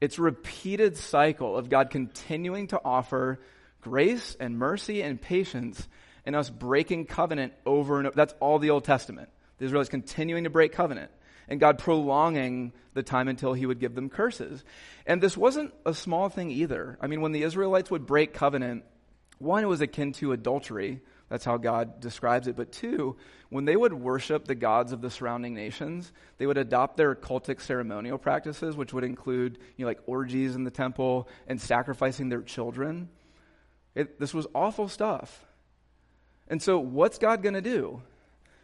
it's 0.00 0.16
a 0.16 0.22
repeated 0.22 0.96
cycle 0.96 1.58
of 1.58 1.68
God 1.68 1.90
continuing 1.90 2.68
to 2.68 2.80
offer 2.82 3.38
grace 3.80 4.36
and 4.38 4.58
mercy 4.58 5.02
and 5.02 5.20
patience 5.20 5.88
and 6.26 6.36
us 6.36 6.50
breaking 6.50 7.06
covenant 7.06 7.52
over 7.64 7.98
and 7.98 8.06
over. 8.08 8.16
That's 8.16 8.34
all 8.40 8.58
the 8.58 8.70
Old 8.70 8.84
Testament. 8.84 9.30
The 9.58 9.64
Israelites 9.66 9.90
continuing 9.90 10.44
to 10.44 10.50
break 10.50 10.72
covenant 10.72 11.10
and 11.48 11.60
God 11.60 11.78
prolonging 11.78 12.72
the 12.94 13.02
time 13.02 13.28
until 13.28 13.52
he 13.52 13.66
would 13.66 13.80
give 13.80 13.94
them 13.94 14.08
curses. 14.08 14.64
And 15.06 15.20
this 15.20 15.36
wasn't 15.36 15.74
a 15.84 15.92
small 15.92 16.28
thing 16.28 16.50
either. 16.50 16.96
I 17.00 17.08
mean, 17.08 17.20
when 17.20 17.32
the 17.32 17.42
Israelites 17.42 17.90
would 17.90 18.06
break 18.06 18.32
covenant, 18.32 18.84
one, 19.38 19.64
it 19.64 19.66
was 19.66 19.80
akin 19.80 20.12
to 20.14 20.32
adultery. 20.32 21.00
That's 21.28 21.44
how 21.44 21.56
God 21.56 22.00
describes 22.00 22.46
it. 22.46 22.56
But 22.56 22.72
two, 22.72 23.16
when 23.48 23.64
they 23.64 23.76
would 23.76 23.92
worship 23.92 24.46
the 24.46 24.54
gods 24.54 24.92
of 24.92 25.00
the 25.00 25.10
surrounding 25.10 25.54
nations, 25.54 26.12
they 26.38 26.46
would 26.46 26.58
adopt 26.58 26.96
their 26.96 27.14
cultic 27.14 27.60
ceremonial 27.60 28.18
practices, 28.18 28.76
which 28.76 28.92
would 28.92 29.04
include, 29.04 29.58
you 29.76 29.84
know, 29.84 29.88
like 29.88 30.00
orgies 30.06 30.54
in 30.54 30.64
the 30.64 30.70
temple 30.70 31.28
and 31.46 31.60
sacrificing 31.60 32.28
their 32.28 32.42
children. 32.42 33.08
It, 33.94 34.20
this 34.20 34.32
was 34.32 34.46
awful 34.54 34.88
stuff. 34.88 35.44
And 36.48 36.62
so, 36.62 36.78
what's 36.78 37.18
God 37.18 37.42
going 37.42 37.54
to 37.54 37.60
do? 37.60 38.02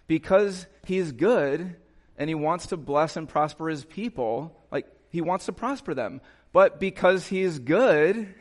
Because 0.07 0.67
He's 0.85 1.13
good 1.13 1.77
and 2.19 2.29
He 2.29 2.35
wants 2.35 2.67
to 2.67 2.77
bless 2.77 3.17
and 3.17 3.29
prosper 3.29 3.69
His 3.69 3.85
people, 3.85 4.57
like, 4.71 4.87
He 5.11 5.21
wants 5.21 5.47
to 5.47 5.53
prosper 5.53 5.95
them. 5.95 6.21
But 6.53 6.81
because 6.81 7.29
He's 7.29 7.59
good, 7.59 8.35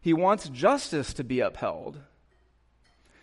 He 0.00 0.12
wants 0.12 0.48
justice 0.48 1.12
to 1.14 1.24
be 1.24 1.40
upheld. 1.40 1.98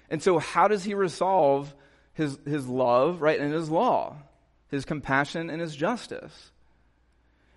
And 0.09 0.21
so, 0.21 0.37
how 0.37 0.67
does 0.67 0.83
He 0.83 0.93
resolve 0.93 1.73
His, 2.13 2.37
his 2.45 2.67
love, 2.67 3.21
right, 3.21 3.39
and 3.39 3.53
His 3.53 3.69
law, 3.69 4.17
His 4.69 4.85
compassion 4.85 5.49
and 5.49 5.61
His 5.61 5.75
justice? 5.75 6.51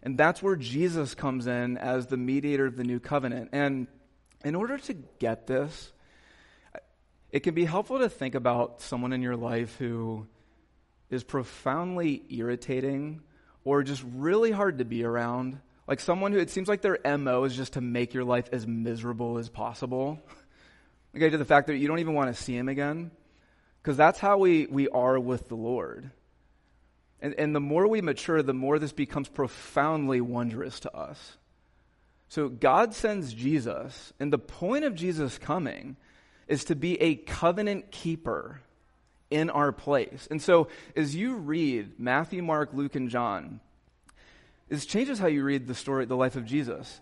And 0.03 0.17
that's 0.17 0.43
where 0.43 0.57
Jesus 0.57 1.15
comes 1.15 1.47
in 1.47 1.77
as 1.77 2.07
the 2.07 2.17
mediator 2.17 2.67
of 2.67 2.77
the 2.77 2.85
new 2.85 3.01
covenant. 3.01 3.51
And 3.53 3.89
in 4.45 4.55
order 4.55 4.79
to 4.79 4.95
get 5.19 5.47
this, 5.47 5.93
it 7.31 7.41
can 7.41 7.55
be 7.55 7.65
helpful 7.65 7.99
to 7.99 8.09
think 8.09 8.35
about 8.35 8.81
someone 8.81 9.13
in 9.13 9.23
your 9.23 9.37
life 9.37 9.77
who 9.77 10.27
is 11.11 11.25
profoundly 11.25 12.23
irritating 12.31 13.23
or 13.65 13.83
just 13.83 14.05
really 14.15 14.51
hard 14.51 14.79
to 14.79 14.85
be 14.85 15.05
around 15.05 15.61
Like 15.89 16.01
someone 16.01 16.33
who 16.33 16.39
it 16.39 16.51
seems 16.51 16.69
like 16.69 16.83
their 16.83 16.99
MO 17.19 17.45
is 17.45 17.57
just 17.57 17.73
to 17.73 17.81
make 17.81 18.13
your 18.13 18.25
life 18.25 18.51
as 18.53 18.67
miserable 18.67 19.39
as 19.39 19.49
possible. 19.49 20.21
okay, 21.17 21.31
to 21.31 21.39
the 21.39 21.47
fact 21.47 21.69
that 21.69 21.79
you 21.79 21.89
don't 21.89 21.99
even 21.99 22.13
want 22.13 22.35
to 22.35 22.41
see 22.41 22.55
him 22.55 22.69
again. 22.69 23.11
Because 23.83 23.97
that's 23.97 24.19
how 24.19 24.37
we, 24.37 24.67
we 24.67 24.89
are 24.89 25.19
with 25.19 25.49
the 25.49 25.55
Lord. 25.55 26.11
And, 27.21 27.35
and 27.39 27.55
the 27.55 27.61
more 27.61 27.89
we 27.89 28.03
mature, 28.03 28.43
the 28.43 28.53
more 28.53 28.79
this 28.79 28.93
becomes 28.93 29.31
profoundly 29.31 30.21
wondrous 30.21 30.81
to 30.81 30.95
us. 30.95 31.39
So 32.29 32.49
God 32.49 32.95
sends 32.95 33.33
Jesus, 33.33 34.13
and 34.21 34.33
the 34.33 34.39
point 34.39 34.85
of 34.85 34.95
Jesus 34.95 35.39
coming 35.39 35.97
is 36.47 36.65
to 36.65 36.75
be 36.75 37.01
a 37.01 37.17
covenant 37.17 37.91
keeper 37.91 38.61
in 39.31 39.51
our 39.51 39.73
place. 39.73 40.29
And 40.31 40.41
so 40.41 40.69
as 40.97 41.15
you 41.15 41.37
read 41.37 41.99
Matthew, 41.99 42.43
Mark, 42.43 42.71
Luke, 42.73 42.97
and 42.97 43.11
John, 43.11 43.61
it 44.69 44.81
changes 44.81 45.19
how 45.19 45.27
you 45.27 45.43
read 45.43 45.67
the 45.67 45.75
story, 45.75 46.05
the 46.05 46.17
life 46.17 46.37
of 46.37 46.45
Jesus. 46.45 47.01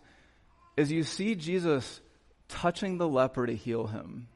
As 0.78 0.92
you 0.92 1.02
see 1.02 1.34
Jesus 1.34 2.00
touching 2.48 2.98
the 2.98 3.08
leper 3.08 3.46
to 3.46 3.54
heal 3.54 3.86
him, 3.86 4.28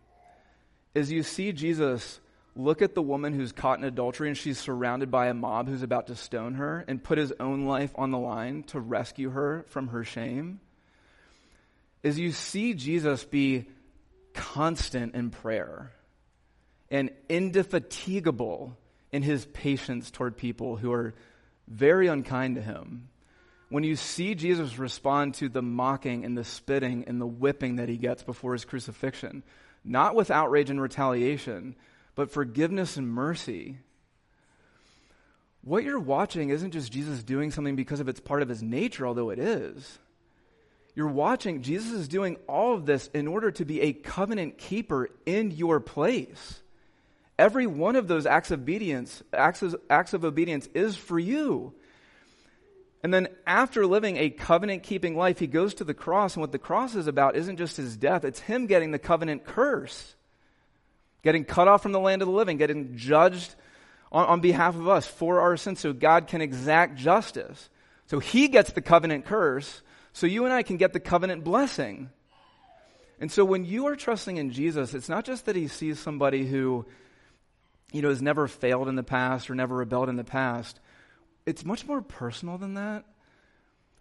as 0.95 1.13
you 1.13 1.23
see 1.23 1.53
Jesus 1.53 2.21
look 2.57 2.83
at 2.83 2.95
the 2.95 3.03
woman 3.03 3.33
who's 3.33 3.53
caught 3.53 3.79
in 3.79 3.85
adultery 3.85 4.29
and 4.29 4.37
she's 4.37 4.59
surrounded 4.59 5.11
by 5.11 5.29
a 5.29 5.35
mob 5.35 5.69
who's 5.69 5.83
about 5.83 6.09
to 6.09 6.17
stone 6.17 6.55
her 6.55 6.85
and 6.89 7.03
put 7.03 7.19
his 7.19 7.33
own 7.39 7.67
life 7.67 7.93
on 7.95 8.11
the 8.11 8.19
line 8.19 8.65
to 8.65 8.81
rescue 8.81 9.31
her 9.31 9.65
from 9.69 9.89
her 9.89 10.03
shame, 10.03 10.61
as 12.03 12.19
you 12.19 12.33
see 12.33 12.75
Jesus 12.75 13.25
be 13.25 13.67
constant 14.35 15.15
in 15.15 15.31
prayer 15.31 15.93
and 16.91 17.11
indefatigable 17.29 18.77
in 19.13 19.23
his 19.23 19.45
patience 19.47 20.11
toward 20.11 20.37
people 20.37 20.77
who 20.77 20.93
are 20.93 21.15
very 21.69 22.07
unkind 22.07 22.57
to 22.57 22.63
him 22.63 23.09
when 23.71 23.85
you 23.85 23.97
see 23.97 24.35
Jesus 24.35 24.79
respond 24.79 25.35
to 25.35 25.49
the 25.49 25.63
mocking 25.63 26.25
and 26.25 26.37
the 26.37 26.45
spitting 26.45 27.05
and 27.07 27.21
the 27.21 27.27
whipping 27.27 27.77
that 27.77 27.89
he 27.89 27.97
gets 27.97 28.23
before 28.23 28.53
his 28.53 28.65
crucifixion, 28.65 29.45
not 29.85 30.17
with 30.17 30.31
outrage 30.31 30.71
and 30.71 30.83
retaliation, 30.83 31.77
but 32.17 32.33
forgiveness 32.33 32.97
and 32.97 33.09
mercy, 33.09 33.79
what 35.63 35.85
you're 35.85 36.01
watching 36.01 36.51
isn't 36.51 36.73
just 36.73 36.93
Jesus 36.93 37.23
doing 37.23 37.53
something 37.53 37.77
because 37.77 38.01
of 38.01 38.09
it's 38.09 38.21
part 38.21 38.43
of 38.43 38.49
his 38.49 38.63
nature, 38.63 39.07
although 39.07 39.31
it 39.31 39.39
is. 39.39 39.99
You're 40.95 41.09
watching 41.09 41.63
Jesus 41.63 41.93
is 41.93 42.09
doing 42.09 42.37
all 42.49 42.75
of 42.75 42.87
this 42.87 43.09
in 43.15 43.29
order 43.29 43.51
to 43.53 43.65
be 43.65 43.81
a 43.81 43.93
covenant 43.93 44.59
keeper 44.59 45.09
in 45.25 45.51
your 45.51 45.81
place. 45.81 46.61
Every 47.39 47.67
one 47.67 47.97
of 47.97 48.07
those 48.07 48.27
acts 48.27 48.51
of 48.51 48.61
obedience, 48.61 49.23
acts 49.33 49.63
of, 49.63 49.77
acts 49.89 50.13
of 50.13 50.25
obedience 50.25 50.69
is 50.75 50.97
for 50.97 51.19
you. 51.19 51.73
And 53.03 53.15
then 53.15 53.29
after 53.47 53.87
living 53.87 54.19
a 54.19 54.29
covenant 54.29 54.83
keeping 54.83 55.17
life, 55.17 55.39
he 55.39 55.47
goes 55.47 55.75
to 55.75 55.85
the 55.85 55.95
cross. 55.95 56.35
And 56.35 56.43
what 56.43 56.53
the 56.53 56.59
cross 56.59 56.95
is 56.95 57.07
about 57.07 57.37
isn't 57.37 57.57
just 57.57 57.77
his 57.77 57.97
death, 57.97 58.25
it's 58.25 58.41
him 58.41 58.67
getting 58.67 58.91
the 58.91 58.99
covenant 58.99 59.45
curse, 59.45 60.15
getting 61.23 61.45
cut 61.45 61.67
off 61.67 61.83
from 61.83 61.93
the 61.93 62.01
land 62.01 62.21
of 62.21 62.29
the 62.29 62.35
living, 62.35 62.59
getting 62.59 62.97
judged 62.97 63.55
on, 64.13 64.27
on 64.27 64.41
behalf 64.41 64.75
of 64.75 64.89
us 64.89 65.07
for 65.07 65.41
our 65.41 65.57
sins 65.57 65.81
so 65.81 65.93
God 65.93 66.27
can 66.27 66.43
exact 66.43 66.99
justice. 66.99 67.71
So 68.07 68.19
he 68.19 68.49
gets 68.49 68.73
the 68.73 68.83
covenant 68.83 69.25
curse, 69.25 69.83
so 70.13 70.27
you 70.27 70.45
and 70.45 70.53
I 70.53 70.63
can 70.63 70.77
get 70.77 70.93
the 70.93 71.01
covenant 71.01 71.45
blessing. 71.45 72.11
And 73.21 73.31
so 73.31 73.45
when 73.45 73.65
you 73.65 73.87
are 73.87 73.97
trusting 73.97 74.37
in 74.37 74.51
Jesus, 74.51 74.95
it's 74.95 75.09
not 75.09 75.25
just 75.25 75.47
that 75.47 75.57
he 75.57 75.69
sees 75.69 75.99
somebody 75.99 76.47
who, 76.47 76.87
you 77.93 78.03
know, 78.03 78.09
has 78.09 78.23
never 78.23 78.49
failed 78.49 78.89
in 78.89 78.97
the 78.97 79.03
past 79.03 79.51
or 79.51 79.55
never 79.55 79.77
rebelled 79.77 80.09
in 80.09 80.17
the 80.17 80.25
past 80.25 80.81
it's 81.47 81.65
much 81.65 81.87
more 81.87 82.03
personal 82.03 82.59
than 82.59 82.75
that. 82.75 83.05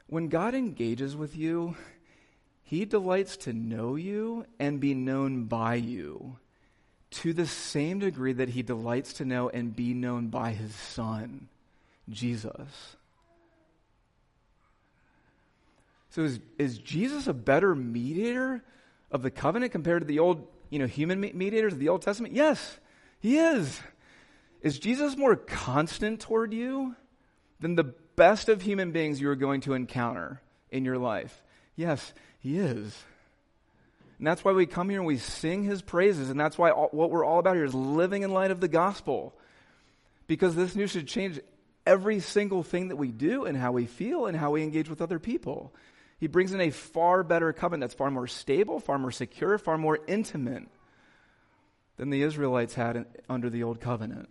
When 0.08 0.28
God 0.28 0.56
engages 0.56 1.16
with 1.16 1.36
you, 1.36 1.76
he 2.64 2.86
delights 2.86 3.38
to 3.38 3.54
know 3.54 3.96
you 3.96 4.46
and 4.60 4.80
be 4.80 4.94
known 4.94 5.46
by 5.46 5.76
you 5.76 6.38
to 7.12 7.34
the 7.34 7.48
same 7.48 8.00
degree 8.00 8.34
that 8.34 8.50
he 8.50 8.62
delights 8.62 9.14
to 9.14 9.26
know 9.26 9.50
and 9.50 9.76
be 9.76 9.94
known 9.94 10.28
by 10.28 10.52
his 10.52 10.74
son, 10.76 11.48
Jesus. 12.08 12.96
So 16.10 16.24
is, 16.24 16.40
is 16.58 16.78
Jesus 16.78 17.28
a 17.28 17.34
better 17.34 17.76
mediator 17.76 18.64
of 19.12 19.22
the 19.22 19.32
covenant 19.32 19.72
compared 19.72 20.02
to 20.02 20.08
the 20.08 20.20
old, 20.20 20.48
you 20.70 20.80
know, 20.80 20.88
human 20.88 21.20
mediators 21.20 21.74
of 21.74 21.80
the 21.80 21.90
Old 21.90 22.02
Testament? 22.02 22.34
Yes, 22.34 22.80
he 23.20 23.38
is. 23.38 23.82
Is 24.62 24.80
Jesus 24.80 25.16
more 25.16 25.36
constant 25.36 26.20
toward 26.20 26.54
you? 26.54 26.96
than 27.60 27.76
the 27.76 27.84
best 27.84 28.50
of 28.50 28.62
human 28.62 28.92
beings 28.92 29.20
you 29.20 29.30
are 29.30 29.36
going 29.36 29.62
to 29.62 29.74
encounter 29.74 30.42
in 30.72 30.86
your 30.86 30.98
life? 30.98 31.44
Yes, 31.76 32.14
He 32.40 32.58
is. 32.58 33.04
And 34.18 34.28
that's 34.28 34.44
why 34.44 34.52
we 34.52 34.66
come 34.66 34.90
here 34.90 35.00
and 35.00 35.08
we 35.08 35.18
sing 35.18 35.64
His 35.64 35.82
praises. 35.82 36.30
And 36.30 36.40
that's 36.40 36.58
why 36.58 36.72
all, 36.72 36.90
what 36.92 37.12
we're 37.12 37.26
all 37.26 37.40
about 37.40 37.56
here 37.56 37.66
is 37.66 37.74
living 37.74 38.24
in 38.24 38.32
light 38.32 38.52
of 38.52 38.60
the 38.60 38.68
gospel. 38.68 39.34
Because 40.28 40.56
this 40.56 40.76
news 40.76 40.92
should 40.92 41.08
change 41.08 41.40
every 41.86 42.20
single 42.20 42.64
thing 42.64 42.90
that 42.90 42.98
we 42.98 43.10
do 43.10 43.46
and 43.46 43.58
how 43.58 43.72
we 43.72 43.86
feel 43.86 44.26
and 44.26 44.38
how 44.38 44.52
we 44.52 44.64
engage 44.64 44.90
with 44.90 45.02
other 45.02 45.20
people. 45.20 45.74
He 46.20 46.28
brings 46.28 46.54
in 46.54 46.60
a 46.60 46.70
far 46.70 47.24
better 47.24 47.54
covenant 47.54 47.82
that's 47.82 47.94
far 47.94 48.12
more 48.12 48.28
stable, 48.28 48.80
far 48.80 49.00
more 49.00 49.12
secure, 49.12 49.58
far 49.58 49.78
more 49.78 50.00
intimate 50.08 50.68
than 51.96 52.10
the 52.10 52.22
Israelites 52.22 52.74
had 52.74 53.06
under 53.30 53.50
the 53.50 53.64
old 53.64 53.80
covenant. 53.80 54.30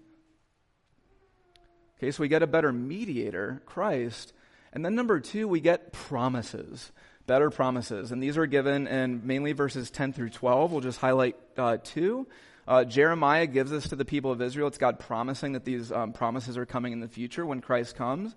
Okay, 1.98 2.10
so 2.10 2.22
we 2.22 2.28
get 2.28 2.42
a 2.42 2.46
better 2.46 2.72
mediator, 2.72 3.62
Christ. 3.66 4.32
And 4.72 4.84
then 4.84 4.94
number 4.94 5.18
two, 5.18 5.48
we 5.48 5.60
get 5.60 5.92
promises, 5.92 6.92
better 7.26 7.50
promises. 7.50 8.12
And 8.12 8.22
these 8.22 8.36
are 8.36 8.46
given 8.46 8.86
in 8.86 9.26
mainly 9.26 9.52
verses 9.52 9.90
10 9.90 10.12
through 10.12 10.30
12. 10.30 10.70
We'll 10.70 10.80
just 10.82 11.00
highlight 11.00 11.36
uh, 11.56 11.78
two. 11.82 12.28
Uh, 12.66 12.84
Jeremiah 12.84 13.46
gives 13.46 13.70
this 13.70 13.88
to 13.88 13.96
the 13.96 14.04
people 14.04 14.30
of 14.30 14.42
Israel. 14.42 14.68
It's 14.68 14.76
God 14.76 14.98
promising 14.98 15.52
that 15.52 15.64
these 15.64 15.90
um, 15.90 16.12
promises 16.12 16.58
are 16.58 16.66
coming 16.66 16.92
in 16.92 17.00
the 17.00 17.08
future 17.08 17.46
when 17.46 17.62
Christ 17.62 17.96
comes. 17.96 18.36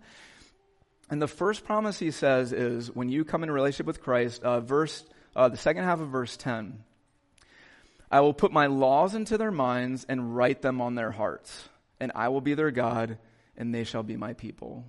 And 1.12 1.22
the 1.22 1.28
first 1.28 1.66
promise 1.66 2.00
he 2.00 2.10
says 2.10 2.54
is 2.54 2.90
when 2.90 3.10
you 3.10 3.26
come 3.26 3.44
in 3.44 3.52
relationship 3.52 3.86
with 3.86 4.02
Christ, 4.02 4.42
uh, 4.44 4.62
verse, 4.62 5.04
uh, 5.36 5.50
the 5.50 5.58
second 5.58 5.84
half 5.84 6.00
of 6.00 6.08
verse 6.08 6.38
10, 6.38 6.84
I 8.10 8.22
will 8.22 8.34
put 8.34 8.54
my 8.54 8.68
laws 8.68 9.14
into 9.14 9.38
their 9.38 9.52
minds 9.52 10.06
and 10.08 10.36
write 10.36 10.62
them 10.62 10.80
on 10.80 10.96
their 10.96 11.12
hearts, 11.12 11.68
and 12.00 12.14
I 12.16 12.30
will 12.30 12.40
be 12.40 12.54
their 12.54 12.72
God 12.72 13.18
and 13.58 13.76
they 13.76 13.84
shall 13.84 14.04
be 14.04 14.16
my 14.16 14.34
people. 14.34 14.86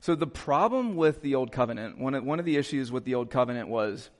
So, 0.00 0.14
the 0.14 0.26
problem 0.26 0.96
with 0.96 1.22
the 1.22 1.36
Old 1.36 1.52
Covenant, 1.52 1.98
one 1.98 2.14
of, 2.14 2.24
one 2.24 2.40
of 2.40 2.44
the 2.44 2.56
issues 2.56 2.90
with 2.90 3.04
the 3.04 3.14
Old 3.14 3.30
Covenant 3.30 3.68
was 3.68 4.10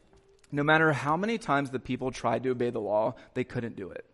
no 0.52 0.62
matter 0.62 0.92
how 0.92 1.16
many 1.16 1.36
times 1.38 1.70
the 1.70 1.80
people 1.80 2.12
tried 2.12 2.44
to 2.44 2.50
obey 2.50 2.70
the 2.70 2.80
law, 2.80 3.14
they 3.34 3.44
couldn't 3.44 3.76
do 3.76 3.90
it. 3.90 4.04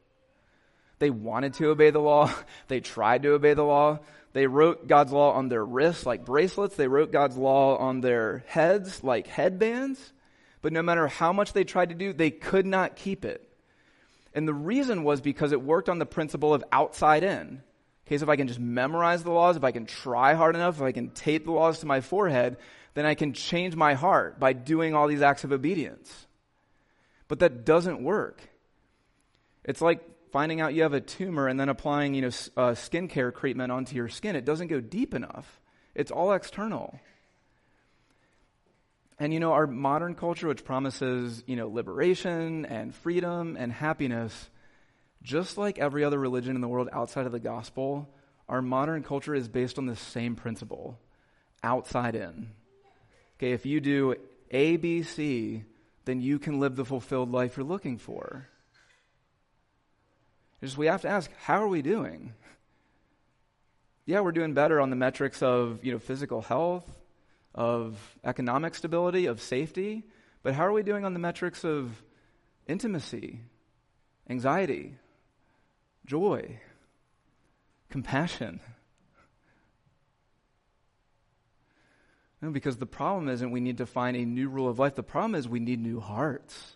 They 0.98 1.10
wanted 1.10 1.54
to 1.54 1.68
obey 1.68 1.90
the 1.90 2.00
law, 2.00 2.32
they 2.68 2.80
tried 2.80 3.22
to 3.24 3.34
obey 3.34 3.52
the 3.54 3.64
law. 3.64 4.00
They 4.36 4.46
wrote 4.46 4.86
God's 4.86 5.12
law 5.12 5.32
on 5.32 5.48
their 5.48 5.64
wrists 5.64 6.04
like 6.04 6.26
bracelets, 6.26 6.76
they 6.76 6.88
wrote 6.88 7.10
God's 7.10 7.38
law 7.38 7.78
on 7.78 8.02
their 8.02 8.44
heads 8.46 9.02
like 9.02 9.28
headbands. 9.28 10.12
But 10.60 10.74
no 10.74 10.82
matter 10.82 11.08
how 11.08 11.32
much 11.32 11.54
they 11.54 11.64
tried 11.64 11.88
to 11.88 11.94
do, 11.94 12.12
they 12.12 12.30
could 12.30 12.66
not 12.66 12.96
keep 12.96 13.24
it. 13.24 13.48
And 14.34 14.46
the 14.46 14.52
reason 14.52 15.04
was 15.04 15.22
because 15.22 15.52
it 15.52 15.62
worked 15.62 15.88
on 15.88 15.98
the 15.98 16.04
principle 16.04 16.52
of 16.52 16.62
outside 16.70 17.24
in. 17.24 17.62
Okay, 18.06 18.18
so 18.18 18.24
if 18.24 18.28
I 18.28 18.36
can 18.36 18.46
just 18.46 18.60
memorize 18.60 19.22
the 19.22 19.30
laws, 19.30 19.56
if 19.56 19.64
I 19.64 19.72
can 19.72 19.86
try 19.86 20.34
hard 20.34 20.54
enough, 20.54 20.76
if 20.76 20.82
I 20.82 20.92
can 20.92 21.08
tape 21.08 21.46
the 21.46 21.52
laws 21.52 21.78
to 21.78 21.86
my 21.86 22.02
forehead, 22.02 22.58
then 22.92 23.06
I 23.06 23.14
can 23.14 23.32
change 23.32 23.74
my 23.74 23.94
heart 23.94 24.38
by 24.38 24.52
doing 24.52 24.94
all 24.94 25.08
these 25.08 25.22
acts 25.22 25.44
of 25.44 25.52
obedience. 25.52 26.26
But 27.26 27.38
that 27.38 27.64
doesn't 27.64 28.02
work. 28.02 28.42
It's 29.64 29.80
like 29.80 30.06
finding 30.36 30.60
out 30.60 30.74
you 30.74 30.82
have 30.82 30.92
a 30.92 31.00
tumor 31.00 31.48
and 31.48 31.58
then 31.58 31.70
applying, 31.70 32.12
you 32.12 32.20
know, 32.20 32.28
uh, 32.58 32.72
skincare 32.72 33.34
treatment 33.34 33.72
onto 33.72 33.96
your 33.96 34.06
skin. 34.06 34.36
It 34.36 34.44
doesn't 34.44 34.66
go 34.66 34.80
deep 34.82 35.14
enough. 35.14 35.62
It's 35.94 36.10
all 36.10 36.30
external. 36.34 37.00
And 39.18 39.32
you 39.32 39.40
know, 39.40 39.52
our 39.54 39.66
modern 39.66 40.14
culture, 40.14 40.46
which 40.46 40.62
promises, 40.62 41.42
you 41.46 41.56
know, 41.56 41.68
liberation 41.68 42.66
and 42.66 42.94
freedom 42.94 43.56
and 43.58 43.72
happiness, 43.72 44.50
just 45.22 45.56
like 45.56 45.78
every 45.78 46.04
other 46.04 46.18
religion 46.18 46.54
in 46.54 46.60
the 46.60 46.68
world 46.68 46.90
outside 46.92 47.24
of 47.24 47.32
the 47.32 47.40
gospel, 47.40 48.06
our 48.46 48.60
modern 48.60 49.02
culture 49.02 49.34
is 49.34 49.48
based 49.48 49.78
on 49.78 49.86
the 49.86 49.96
same 49.96 50.36
principle 50.36 50.98
outside 51.62 52.14
in. 52.14 52.50
Okay, 53.38 53.52
if 53.52 53.64
you 53.64 53.80
do 53.80 54.16
A, 54.50 54.76
B, 54.76 55.02
C, 55.02 55.64
then 56.04 56.20
you 56.20 56.38
can 56.38 56.60
live 56.60 56.76
the 56.76 56.84
fulfilled 56.84 57.32
life 57.32 57.56
you're 57.56 57.64
looking 57.64 57.96
for. 57.96 58.48
Just 60.66 60.76
we 60.76 60.86
have 60.86 61.02
to 61.02 61.08
ask, 61.08 61.30
how 61.42 61.62
are 61.62 61.68
we 61.68 61.80
doing? 61.80 62.34
Yeah, 64.04 64.20
we're 64.20 64.32
doing 64.32 64.52
better 64.52 64.80
on 64.80 64.90
the 64.90 64.96
metrics 64.96 65.42
of 65.42 65.84
you 65.84 65.92
know 65.92 65.98
physical 65.98 66.42
health, 66.42 66.84
of 67.54 67.98
economic 68.24 68.74
stability, 68.74 69.26
of 69.26 69.40
safety, 69.40 70.04
but 70.42 70.54
how 70.54 70.66
are 70.66 70.72
we 70.72 70.82
doing 70.82 71.04
on 71.04 71.12
the 71.12 71.20
metrics 71.20 71.64
of 71.64 72.02
intimacy, 72.66 73.40
anxiety, 74.28 74.96
joy, 76.04 76.58
compassion. 77.88 78.60
No, 82.42 82.50
because 82.50 82.76
the 82.76 82.86
problem 82.86 83.28
isn't 83.28 83.50
we 83.50 83.60
need 83.60 83.78
to 83.78 83.86
find 83.86 84.16
a 84.16 84.24
new 84.24 84.48
rule 84.48 84.68
of 84.68 84.78
life. 84.78 84.94
The 84.94 85.02
problem 85.02 85.34
is 85.34 85.48
we 85.48 85.60
need 85.60 85.80
new 85.80 86.00
hearts. 86.00 86.75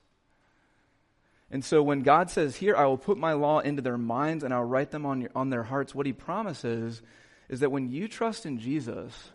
And 1.51 1.65
so 1.65 1.83
when 1.83 2.03
God 2.03 2.31
says, 2.31 2.57
Here, 2.57 2.77
I 2.77 2.87
will 2.87 2.99
put 2.99 3.19
my 3.19 3.33
law 3.33 3.59
into 3.59 3.83
their 3.83 3.99
minds 3.99 4.45
and 4.45 4.55
I'll 4.55 4.65
write 4.65 4.91
them 4.91 5.05
on, 5.05 5.23
your, 5.23 5.31
on 5.35 5.51
their 5.51 5.65
hearts, 5.65 5.95
what 5.95 6.07
he 6.07 6.13
promises 6.13 7.03
is 7.49 7.61
that 7.61 7.73
when 7.73 7.91
you 7.91 8.07
trust 8.07 8.47
in 8.47 8.59
Jesus, 8.59 9.31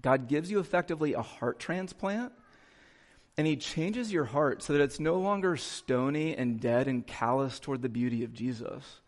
God 0.00 0.28
gives 0.28 0.50
you 0.50 0.58
effectively 0.58 1.12
a 1.12 1.22
heart 1.22 1.58
transplant 1.58 2.32
and 3.36 3.46
he 3.46 3.56
changes 3.56 4.12
your 4.12 4.24
heart 4.24 4.62
so 4.62 4.72
that 4.72 4.82
it's 4.82 5.00
no 5.00 5.16
longer 5.16 5.56
stony 5.56 6.36
and 6.36 6.60
dead 6.60 6.86
and 6.86 7.06
callous 7.06 7.58
toward 7.58 7.82
the 7.82 7.88
beauty 7.88 8.22
of 8.22 8.32
Jesus, 8.32 9.00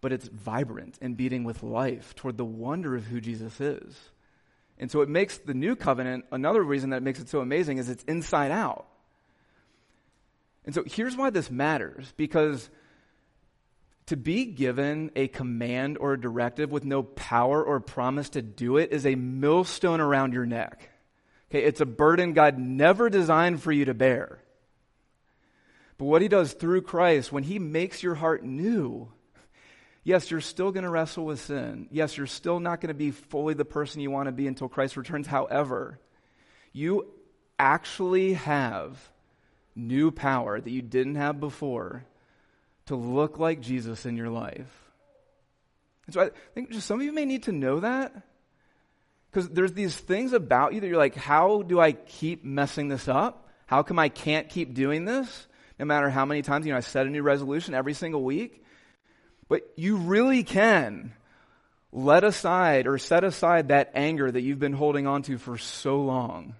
but 0.00 0.12
it's 0.12 0.28
vibrant 0.28 0.98
and 1.02 1.16
beating 1.16 1.44
with 1.44 1.62
life 1.62 2.14
toward 2.14 2.36
the 2.36 2.44
wonder 2.44 2.94
of 2.94 3.06
who 3.06 3.20
Jesus 3.20 3.60
is. 3.60 3.98
And 4.78 4.90
so 4.90 5.02
it 5.02 5.08
makes 5.08 5.38
the 5.38 5.52
new 5.52 5.76
covenant, 5.76 6.24
another 6.32 6.62
reason 6.62 6.90
that 6.90 7.02
makes 7.02 7.18
it 7.18 7.28
so 7.28 7.40
amazing 7.40 7.78
is 7.78 7.88
it's 7.88 8.04
inside 8.04 8.50
out. 8.50 8.86
And 10.64 10.74
so 10.74 10.84
here's 10.86 11.16
why 11.16 11.30
this 11.30 11.50
matters 11.50 12.12
because 12.16 12.68
to 14.06 14.16
be 14.16 14.44
given 14.44 15.10
a 15.14 15.28
command 15.28 15.96
or 15.98 16.14
a 16.14 16.20
directive 16.20 16.70
with 16.70 16.84
no 16.84 17.02
power 17.02 17.62
or 17.62 17.80
promise 17.80 18.30
to 18.30 18.42
do 18.42 18.76
it 18.76 18.92
is 18.92 19.06
a 19.06 19.14
millstone 19.14 20.00
around 20.00 20.32
your 20.32 20.46
neck. 20.46 20.90
Okay, 21.50 21.64
it's 21.64 21.80
a 21.80 21.86
burden 21.86 22.32
God 22.32 22.58
never 22.58 23.08
designed 23.08 23.62
for 23.62 23.72
you 23.72 23.84
to 23.86 23.94
bear. 23.94 24.42
But 25.98 26.06
what 26.06 26.22
he 26.22 26.28
does 26.28 26.52
through 26.54 26.82
Christ, 26.82 27.30
when 27.30 27.42
he 27.42 27.58
makes 27.58 28.02
your 28.02 28.14
heart 28.14 28.42
new, 28.44 29.12
yes, 30.02 30.30
you're 30.30 30.40
still 30.40 30.72
going 30.72 30.84
to 30.84 30.90
wrestle 30.90 31.24
with 31.24 31.40
sin. 31.40 31.88
Yes, 31.90 32.16
you're 32.16 32.26
still 32.26 32.58
not 32.58 32.80
going 32.80 32.88
to 32.88 32.94
be 32.94 33.10
fully 33.10 33.54
the 33.54 33.64
person 33.64 34.00
you 34.00 34.10
want 34.10 34.26
to 34.26 34.32
be 34.32 34.46
until 34.46 34.68
Christ 34.68 34.96
returns. 34.96 35.26
However, 35.26 36.00
you 36.72 37.06
actually 37.58 38.32
have 38.34 38.98
new 39.80 40.10
power 40.10 40.60
that 40.60 40.70
you 40.70 40.82
didn't 40.82 41.16
have 41.16 41.40
before 41.40 42.04
to 42.86 42.96
look 42.96 43.38
like 43.38 43.60
Jesus 43.60 44.06
in 44.06 44.16
your 44.16 44.30
life. 44.30 44.68
And 46.06 46.14
so 46.14 46.22
I 46.22 46.30
think 46.54 46.70
just 46.70 46.86
some 46.86 47.00
of 47.00 47.06
you 47.06 47.12
may 47.12 47.24
need 47.24 47.44
to 47.44 47.52
know 47.52 47.80
that. 47.80 48.12
Because 49.30 49.48
there's 49.48 49.72
these 49.72 49.96
things 49.96 50.32
about 50.32 50.74
you 50.74 50.80
that 50.80 50.86
you're 50.88 50.96
like, 50.96 51.14
how 51.14 51.62
do 51.62 51.80
I 51.80 51.92
keep 51.92 52.44
messing 52.44 52.88
this 52.88 53.06
up? 53.06 53.48
How 53.66 53.84
come 53.84 53.98
I 53.98 54.08
can't 54.08 54.48
keep 54.48 54.74
doing 54.74 55.04
this? 55.04 55.46
No 55.78 55.84
matter 55.84 56.10
how 56.10 56.24
many 56.24 56.42
times, 56.42 56.66
you 56.66 56.72
know, 56.72 56.78
I 56.78 56.80
set 56.80 57.06
a 57.06 57.10
new 57.10 57.22
resolution 57.22 57.74
every 57.74 57.94
single 57.94 58.24
week. 58.24 58.64
But 59.48 59.62
you 59.76 59.96
really 59.96 60.42
can 60.42 61.12
let 61.92 62.24
aside 62.24 62.86
or 62.86 62.98
set 62.98 63.24
aside 63.24 63.68
that 63.68 63.92
anger 63.94 64.30
that 64.30 64.40
you've 64.40 64.58
been 64.58 64.72
holding 64.72 65.06
on 65.06 65.22
to 65.22 65.38
for 65.38 65.58
so 65.58 66.00
long 66.02 66.54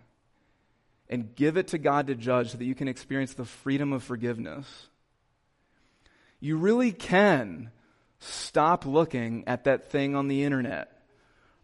and 1.11 1.35
give 1.35 1.57
it 1.57 1.69
to 1.69 1.79
God 1.79 2.07
to 2.07 2.15
judge 2.15 2.53
so 2.53 2.59
that 2.59 2.65
you 2.65 2.75
can 2.75 2.89
experience 2.89 3.35
the 3.35 3.45
freedom 3.45 3.93
of 3.93 4.03
forgiveness. 4.03 4.89
You 6.39 6.57
really 6.57 6.93
can 6.93 7.73
stop 8.21 8.87
looking 8.87 9.45
at 9.47 9.65
that 9.65 9.91
thing 9.91 10.15
on 10.15 10.29
the 10.29 10.45
internet 10.45 11.03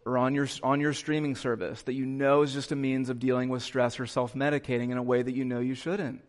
or 0.04 0.18
on 0.18 0.35
your, 0.35 0.48
on 0.64 0.80
your 0.80 0.92
streaming 0.92 1.37
service 1.37 1.80
that 1.82 1.94
you 1.94 2.04
know 2.04 2.42
is 2.42 2.52
just 2.52 2.72
a 2.72 2.76
means 2.76 3.09
of 3.09 3.20
dealing 3.20 3.48
with 3.48 3.62
stress 3.62 4.00
or 4.00 4.06
self 4.06 4.35
medicating 4.35 4.90
in 4.90 4.98
a 4.98 5.02
way 5.02 5.22
that 5.22 5.35
you 5.35 5.44
know 5.44 5.61
you 5.61 5.74
shouldn't. 5.74 6.22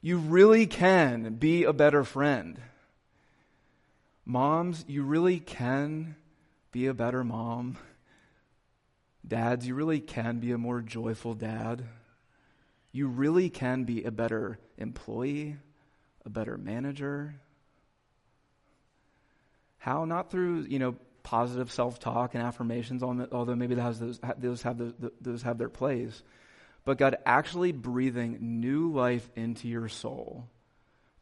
You 0.00 0.16
really 0.16 0.66
can 0.66 1.34
be 1.34 1.64
a 1.64 1.72
better 1.72 2.04
friend. 2.04 2.58
Moms, 4.24 4.84
you 4.86 5.02
really 5.02 5.40
can 5.40 6.14
be 6.70 6.86
a 6.86 6.94
better 6.94 7.24
mom. 7.24 7.76
Dads, 9.26 9.66
you 9.66 9.74
really 9.74 10.00
can 10.00 10.38
be 10.38 10.52
a 10.52 10.58
more 10.58 10.80
joyful 10.80 11.34
dad. 11.34 11.84
You 12.92 13.06
really 13.06 13.50
can 13.50 13.84
be 13.84 14.04
a 14.04 14.10
better 14.10 14.58
employee, 14.78 15.56
a 16.24 16.30
better 16.30 16.56
manager. 16.56 17.36
How? 19.78 20.04
Not 20.04 20.30
through, 20.30 20.62
you 20.62 20.78
know, 20.78 20.96
positive 21.22 21.70
self-talk 21.70 22.34
and 22.34 22.42
affirmations, 22.42 23.02
although 23.02 23.54
maybe 23.54 23.74
those, 23.74 24.00
those, 24.00 24.62
have 24.62 24.78
those, 24.78 24.94
those 25.20 25.42
have 25.42 25.58
their 25.58 25.68
place. 25.68 26.22
But 26.84 26.98
God 26.98 27.16
actually 27.26 27.72
breathing 27.72 28.38
new 28.40 28.90
life 28.90 29.28
into 29.36 29.68
your 29.68 29.88
soul 29.88 30.48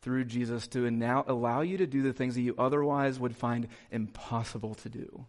through 0.00 0.24
Jesus 0.24 0.68
to 0.68 0.90
now 0.90 1.24
allow 1.26 1.60
you 1.60 1.78
to 1.78 1.86
do 1.86 2.02
the 2.02 2.12
things 2.12 2.36
that 2.36 2.42
you 2.42 2.54
otherwise 2.56 3.18
would 3.18 3.36
find 3.36 3.66
impossible 3.90 4.76
to 4.76 4.88
do. 4.88 5.26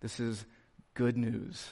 This 0.00 0.18
is 0.18 0.44
good 0.94 1.16
news. 1.16 1.68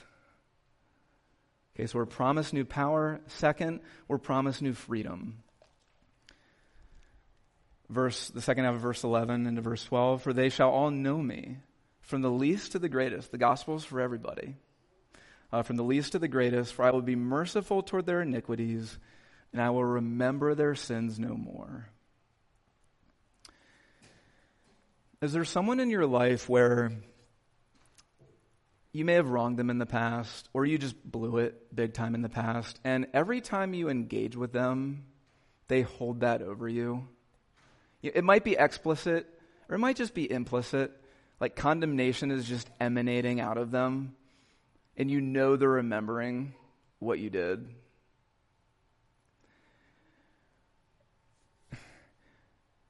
Okay, 1.74 1.86
so 1.86 1.98
we're 1.98 2.06
promised 2.06 2.52
new 2.52 2.64
power. 2.64 3.20
Second, 3.28 3.80
we're 4.08 4.18
promised 4.18 4.60
new 4.60 4.74
freedom 4.74 5.42
verse, 7.92 8.28
the 8.28 8.40
second 8.40 8.64
half 8.64 8.74
of 8.74 8.80
verse 8.80 9.04
11 9.04 9.46
into 9.46 9.60
verse 9.60 9.84
12, 9.84 10.22
for 10.22 10.32
they 10.32 10.48
shall 10.48 10.70
all 10.70 10.90
know 10.90 11.18
me, 11.18 11.58
from 12.00 12.22
the 12.22 12.30
least 12.30 12.72
to 12.72 12.78
the 12.78 12.88
greatest. 12.88 13.30
The 13.30 13.38
gospel 13.38 13.76
is 13.76 13.84
for 13.84 14.00
everybody. 14.00 14.56
Uh, 15.52 15.62
from 15.62 15.76
the 15.76 15.84
least 15.84 16.12
to 16.12 16.18
the 16.18 16.28
greatest, 16.28 16.72
for 16.72 16.84
I 16.84 16.90
will 16.90 17.02
be 17.02 17.14
merciful 17.16 17.82
toward 17.82 18.06
their 18.06 18.22
iniquities, 18.22 18.98
and 19.52 19.60
I 19.60 19.70
will 19.70 19.84
remember 19.84 20.54
their 20.54 20.74
sins 20.74 21.18
no 21.18 21.34
more. 21.34 21.88
Is 25.20 25.34
there 25.34 25.44
someone 25.44 25.78
in 25.78 25.90
your 25.90 26.06
life 26.06 26.48
where 26.48 26.92
you 28.92 29.04
may 29.04 29.14
have 29.14 29.30
wronged 29.30 29.58
them 29.58 29.70
in 29.70 29.78
the 29.78 29.86
past, 29.86 30.48
or 30.52 30.66
you 30.66 30.76
just 30.76 31.02
blew 31.02 31.38
it 31.38 31.74
big 31.74 31.94
time 31.94 32.14
in 32.14 32.22
the 32.22 32.28
past, 32.28 32.78
and 32.84 33.06
every 33.14 33.40
time 33.40 33.72
you 33.72 33.88
engage 33.88 34.36
with 34.36 34.52
them, 34.52 35.04
they 35.68 35.82
hold 35.82 36.20
that 36.20 36.42
over 36.42 36.68
you? 36.68 37.08
It 38.02 38.24
might 38.24 38.44
be 38.44 38.52
explicit, 38.52 39.26
or 39.68 39.76
it 39.76 39.78
might 39.78 39.96
just 39.96 40.12
be 40.12 40.30
implicit. 40.30 40.92
Like 41.40 41.56
condemnation 41.56 42.30
is 42.30 42.46
just 42.46 42.68
emanating 42.80 43.40
out 43.40 43.58
of 43.58 43.70
them, 43.70 44.14
and 44.96 45.10
you 45.10 45.20
know 45.20 45.56
they're 45.56 45.68
remembering 45.68 46.54
what 46.98 47.18
you 47.18 47.30
did. 47.30 47.68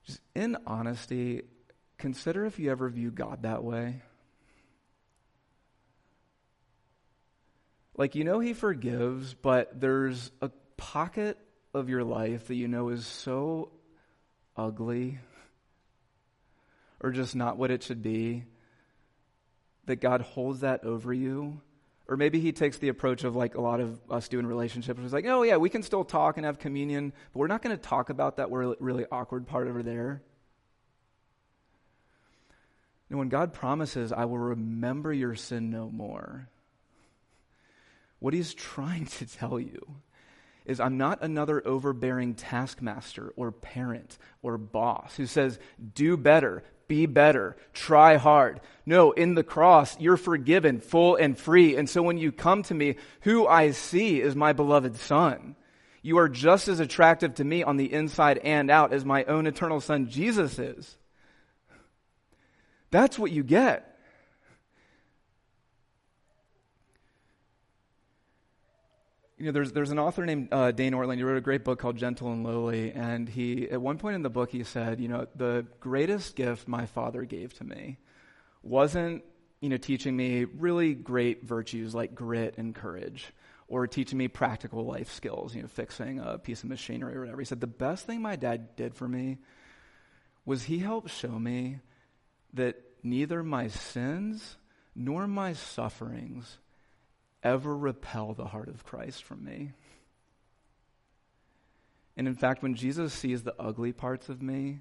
Just 0.05 0.21
in 0.35 0.57
honesty, 0.67 1.43
consider 1.97 2.45
if 2.45 2.59
you 2.59 2.71
ever 2.71 2.89
view 2.89 3.11
God 3.11 3.45
that 3.45 3.63
way. 3.63 4.03
Like, 7.97 8.15
you 8.15 8.25
know, 8.25 8.41
He 8.41 8.53
forgives, 8.53 9.35
but 9.35 9.81
there's 9.81 10.31
a 10.41 10.51
pocket 10.77 11.39
of 11.75 11.89
your 11.89 12.05
life 12.05 12.49
that 12.49 12.55
you 12.55 12.69
know 12.69 12.89
is 12.89 13.07
so 13.07 13.71
ugly 14.57 15.19
or 17.03 17.11
just 17.11 17.35
not 17.35 17.57
what 17.57 17.71
it 17.71 17.83
should 17.83 18.03
be, 18.03 18.45
that 19.87 19.97
God 19.97 20.21
holds 20.21 20.61
that 20.61 20.85
over 20.85 21.13
you. 21.13 21.61
Or 22.09 22.17
maybe 22.17 22.41
he 22.41 22.53
takes 22.53 22.79
the 22.79 22.89
approach 22.89 23.25
of 23.25 23.35
like 23.35 23.55
a 23.55 23.61
lot 23.61 23.81
of 23.81 24.01
us 24.11 24.29
do 24.29 24.39
in 24.39 24.47
relationships. 24.47 25.01
It's 25.03 25.13
like, 25.13 25.27
oh, 25.27 25.43
yeah, 25.43 25.57
we 25.57 25.69
can 25.69 25.83
still 25.83 26.05
talk 26.05 26.37
and 26.37 26.47
have 26.47 26.59
communion, 26.59 27.13
but 27.33 27.39
we're 27.39 27.47
not 27.47 27.63
going 27.63 27.77
to 27.77 27.83
talk 27.83 28.11
about 28.11 28.37
that 28.37 28.51
really 28.51 29.07
awkward 29.11 29.47
part 29.47 29.67
over 29.67 29.83
there. 29.83 30.23
And 33.09 33.19
when 33.19 33.29
God 33.29 33.53
promises, 33.53 34.13
I 34.13 34.25
will 34.25 34.39
remember 34.39 35.13
your 35.13 35.35
sin 35.35 35.71
no 35.71 35.91
more, 35.91 36.49
what 38.23 38.35
he's 38.35 38.55
trying 38.55 39.07
to 39.07 39.27
tell 39.27 39.59
you 39.59 39.97
is 40.65 40.79
I'm 40.79 40.97
not 40.97 41.23
another 41.23 41.61
overbearing 41.67 42.35
taskmaster 42.35 43.33
or 43.35 43.51
parent 43.51 44.17
or 44.43 44.57
boss 44.57 45.17
who 45.17 45.27
says, 45.27 45.59
do 45.95 46.17
better, 46.17 46.63
be 46.87 47.07
better, 47.07 47.57
try 47.73 48.17
hard. 48.17 48.61
No, 48.87 49.11
in 49.11 49.35
the 49.35 49.43
cross, 49.43 49.99
you're 49.99 50.17
forgiven, 50.17 50.79
full 50.79 51.17
and 51.17 51.37
free. 51.37 51.75
And 51.75 51.91
so 51.91 52.01
when 52.01 52.17
you 52.17 52.31
come 52.31 52.63
to 52.65 52.75
me, 52.75 52.95
who 53.23 53.49
I 53.49 53.73
see 53.73 54.21
is 54.21 54.37
my 54.37 54.53
beloved 54.53 54.97
son. 54.97 55.57
You 56.01 56.19
are 56.19 56.29
just 56.29 56.69
as 56.69 56.79
attractive 56.79 57.35
to 57.35 57.45
me 57.45 57.65
on 57.65 57.77
the 57.77 57.93
inside 57.93 58.39
and 58.39 58.71
out 58.71 58.93
as 58.93 59.05
my 59.05 59.25
own 59.25 59.49
eternal 59.49 59.81
son 59.81 60.09
Jesus 60.09 60.61
is. 60.61 60.97
That's 62.93 63.19
what 63.19 63.33
you 63.33 63.43
get. 63.43 63.92
You 69.43 69.49
know, 69.49 69.53
there's, 69.55 69.73
there's 69.73 69.91
an 69.91 69.99
author 69.99 70.25
named 70.25 70.51
uh, 70.53 70.71
Dane 70.71 70.93
Ortlund. 70.93 71.17
He 71.17 71.25
wrote 71.25 71.37
a 71.37 71.41
great 71.41 71.65
book 71.65 71.81
called 71.81 71.97
Gentle 71.97 72.33
and 72.33 72.45
Lowly. 72.45 72.93
And 72.93 73.29
he, 73.29 73.69
at 73.69 73.83
one 73.83 73.99
point 73.99 74.15
in 74.15 74.23
the 74.23 74.31
book, 74.31 74.53
he 74.53 74.63
said, 74.63 75.01
you 75.01 75.09
know, 75.09 75.27
the 75.35 75.67
greatest 75.81 76.37
gift 76.37 76.69
my 76.69 76.87
father 76.87 77.25
gave 77.25 77.53
to 77.55 77.65
me 77.65 77.99
wasn't, 78.63 79.25
you 79.61 79.69
know, 79.69 79.79
teaching 79.79 80.17
me 80.17 80.45
really 80.45 80.95
great 80.95 81.43
virtues 81.43 81.93
like 81.93 82.15
grit 82.15 82.55
and 82.57 82.73
courage 82.73 83.33
or 83.67 83.89
teaching 83.89 84.17
me 84.17 84.29
practical 84.29 84.87
life 84.87 85.11
skills, 85.11 85.57
you 85.57 85.63
know, 85.63 85.69
fixing 85.69 86.21
a 86.21 86.39
piece 86.39 86.63
of 86.63 86.69
machinery 86.69 87.17
or 87.17 87.21
whatever. 87.23 87.41
He 87.41 87.45
said, 87.45 87.61
the 87.61 87.67
best 87.67 88.07
thing 88.07 88.23
my 88.23 88.37
dad 88.37 88.77
did 88.77 88.95
for 88.95 89.09
me 89.09 89.39
was 90.45 90.63
he 90.63 90.79
helped 90.79 91.11
show 91.11 91.37
me 91.37 91.81
that 92.55 92.77
neither 93.03 93.43
my 93.43 93.67
sins 93.67 94.57
nor 94.95 95.27
my 95.27 95.53
sufferings 95.53 96.59
ever 97.43 97.77
repel 97.77 98.35
the 98.35 98.47
heart 98.47 98.69
of 98.69 98.85
Christ 98.85 99.25
from 99.25 99.45
me. 99.45 99.73
And 102.17 102.29
in 102.29 102.35
fact, 102.35 102.63
when 102.63 102.75
Jesus 102.75 103.13
sees 103.13 103.43
the 103.43 103.55
ugly 103.59 103.93
parts 103.93 104.29
of 104.29 104.43
me, 104.43 104.81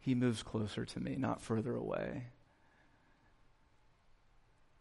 he 0.00 0.14
moves 0.14 0.42
closer 0.42 0.84
to 0.84 1.00
me, 1.00 1.16
not 1.16 1.40
further 1.40 1.74
away. 1.74 2.24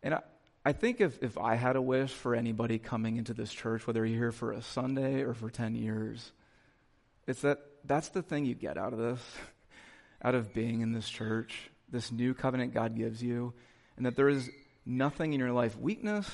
And 0.03 0.15
I, 0.15 0.21
I 0.63 0.73
think 0.73 1.01
if, 1.01 1.21
if 1.21 1.37
I 1.37 1.55
had 1.55 1.75
a 1.75 1.81
wish 1.81 2.11
for 2.11 2.35
anybody 2.35 2.79
coming 2.79 3.17
into 3.17 3.33
this 3.33 3.51
church, 3.51 3.85
whether 3.87 4.05
you're 4.05 4.17
here 4.17 4.31
for 4.31 4.51
a 4.51 4.61
Sunday 4.61 5.21
or 5.21 5.33
for 5.33 5.49
10 5.49 5.75
years, 5.75 6.31
it's 7.27 7.41
that 7.41 7.59
that's 7.83 8.09
the 8.09 8.21
thing 8.21 8.45
you 8.45 8.55
get 8.55 8.77
out 8.77 8.93
of 8.93 8.99
this, 8.99 9.21
out 10.23 10.35
of 10.35 10.53
being 10.53 10.81
in 10.81 10.91
this 10.91 11.07
church, 11.07 11.69
this 11.89 12.11
new 12.11 12.33
covenant 12.33 12.73
God 12.73 12.95
gives 12.95 13.21
you, 13.21 13.53
and 13.97 14.05
that 14.05 14.15
there 14.15 14.29
is 14.29 14.49
nothing 14.85 15.33
in 15.33 15.39
your 15.39 15.51
life, 15.51 15.77
weakness, 15.77 16.29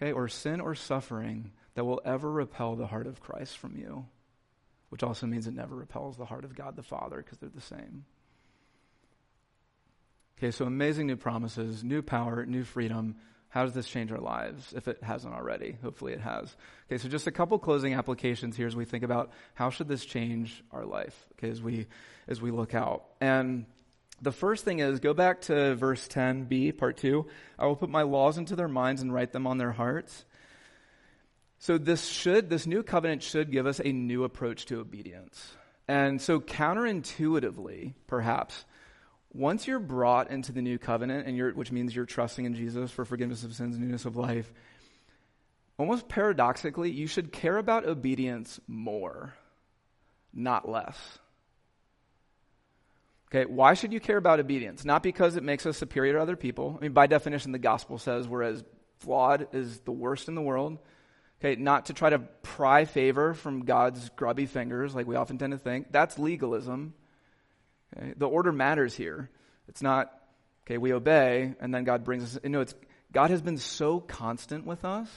okay, 0.00 0.12
or 0.12 0.28
sin 0.28 0.60
or 0.60 0.74
suffering, 0.74 1.52
that 1.74 1.84
will 1.84 2.00
ever 2.04 2.30
repel 2.30 2.76
the 2.76 2.86
heart 2.86 3.06
of 3.06 3.20
Christ 3.20 3.58
from 3.58 3.76
you, 3.76 4.06
which 4.88 5.02
also 5.02 5.26
means 5.26 5.46
it 5.46 5.54
never 5.54 5.76
repels 5.76 6.16
the 6.16 6.24
heart 6.24 6.44
of 6.44 6.54
God 6.54 6.76
the 6.76 6.82
Father 6.82 7.18
because 7.18 7.38
they're 7.38 7.50
the 7.50 7.60
same. 7.60 8.04
Okay, 10.38 10.50
so 10.52 10.64
amazing 10.64 11.06
new 11.08 11.16
promises, 11.16 11.82
new 11.82 12.00
power, 12.00 12.46
new 12.46 12.64
freedom. 12.64 13.16
How 13.48 13.64
does 13.64 13.74
this 13.74 13.88
change 13.88 14.12
our 14.12 14.20
lives 14.20 14.72
if 14.76 14.88
it 14.88 15.02
hasn't 15.02 15.34
already? 15.34 15.76
Hopefully 15.82 16.12
it 16.12 16.20
has. 16.20 16.54
Okay, 16.86 16.98
so 16.98 17.08
just 17.08 17.26
a 17.26 17.32
couple 17.32 17.58
closing 17.58 17.94
applications 17.94 18.56
here 18.56 18.66
as 18.66 18.76
we 18.76 18.84
think 18.84 19.02
about 19.02 19.30
how 19.54 19.70
should 19.70 19.88
this 19.88 20.04
change 20.04 20.62
our 20.70 20.84
life, 20.84 21.26
okay, 21.32 21.50
as 21.50 21.62
we 21.62 21.86
as 22.28 22.42
we 22.42 22.50
look 22.50 22.74
out. 22.74 23.04
And 23.20 23.66
the 24.20 24.32
first 24.32 24.64
thing 24.64 24.80
is 24.80 25.00
go 25.00 25.14
back 25.14 25.42
to 25.42 25.74
verse 25.76 26.06
10b, 26.08 26.76
part 26.76 26.96
2. 26.96 27.26
I 27.58 27.66
will 27.66 27.76
put 27.76 27.90
my 27.90 28.02
laws 28.02 28.38
into 28.38 28.56
their 28.56 28.68
minds 28.68 29.02
and 29.02 29.12
write 29.12 29.32
them 29.32 29.46
on 29.46 29.58
their 29.58 29.72
hearts. 29.72 30.24
So 31.58 31.78
this 31.78 32.06
should, 32.06 32.50
this 32.50 32.66
new 32.66 32.82
covenant 32.82 33.22
should 33.22 33.50
give 33.50 33.66
us 33.66 33.80
a 33.84 33.92
new 33.92 34.24
approach 34.24 34.66
to 34.66 34.80
obedience. 34.80 35.52
And 35.88 36.20
so 36.20 36.40
counterintuitively, 36.40 37.94
perhaps, 38.06 38.64
once 39.32 39.66
you're 39.66 39.78
brought 39.78 40.30
into 40.30 40.52
the 40.52 40.62
new 40.62 40.78
covenant, 40.78 41.26
and 41.26 41.36
you're, 41.36 41.52
which 41.52 41.72
means 41.72 41.94
you're 41.94 42.06
trusting 42.06 42.44
in 42.44 42.54
Jesus 42.54 42.90
for 42.90 43.04
forgiveness 43.04 43.44
of 43.44 43.54
sins, 43.54 43.78
newness 43.78 44.04
of 44.04 44.16
life, 44.16 44.52
almost 45.78 46.08
paradoxically, 46.08 46.90
you 46.90 47.06
should 47.06 47.32
care 47.32 47.56
about 47.56 47.86
obedience 47.86 48.60
more, 48.66 49.34
not 50.32 50.68
less. 50.68 51.18
Okay, 53.30 53.44
why 53.44 53.74
should 53.74 53.92
you 53.92 54.00
care 54.00 54.16
about 54.16 54.40
obedience? 54.40 54.84
Not 54.84 55.02
because 55.02 55.36
it 55.36 55.42
makes 55.42 55.66
us 55.66 55.76
superior 55.76 56.14
to 56.14 56.20
other 56.20 56.36
people. 56.36 56.76
I 56.78 56.82
mean, 56.82 56.92
by 56.92 57.06
definition, 57.06 57.52
the 57.52 57.58
gospel 57.58 57.98
says 57.98 58.26
we're 58.26 58.42
as 58.42 58.64
flawed 59.00 59.48
as 59.54 59.80
the 59.80 59.92
worst 59.92 60.28
in 60.28 60.34
the 60.34 60.40
world. 60.40 60.78
Okay, 61.40 61.60
not 61.60 61.86
to 61.86 61.92
try 61.92 62.10
to 62.10 62.18
pry 62.18 62.84
favor 62.84 63.34
from 63.34 63.64
God's 63.64 64.08
grubby 64.10 64.46
fingers 64.46 64.94
like 64.94 65.06
we 65.06 65.14
often 65.14 65.38
tend 65.38 65.52
to 65.52 65.58
think. 65.58 65.92
That's 65.92 66.18
legalism. 66.18 66.94
Okay? 67.96 68.14
The 68.16 68.26
order 68.26 68.50
matters 68.50 68.94
here. 68.94 69.30
It's 69.68 69.82
not, 69.82 70.10
okay, 70.66 70.78
we 70.78 70.92
obey 70.92 71.54
and 71.60 71.72
then 71.72 71.84
God 71.84 72.04
brings 72.04 72.24
us. 72.24 72.38
You 72.42 72.50
No, 72.50 72.60
it's 72.62 72.74
God 73.12 73.30
has 73.30 73.40
been 73.40 73.58
so 73.58 74.00
constant 74.00 74.66
with 74.66 74.84
us 74.84 75.08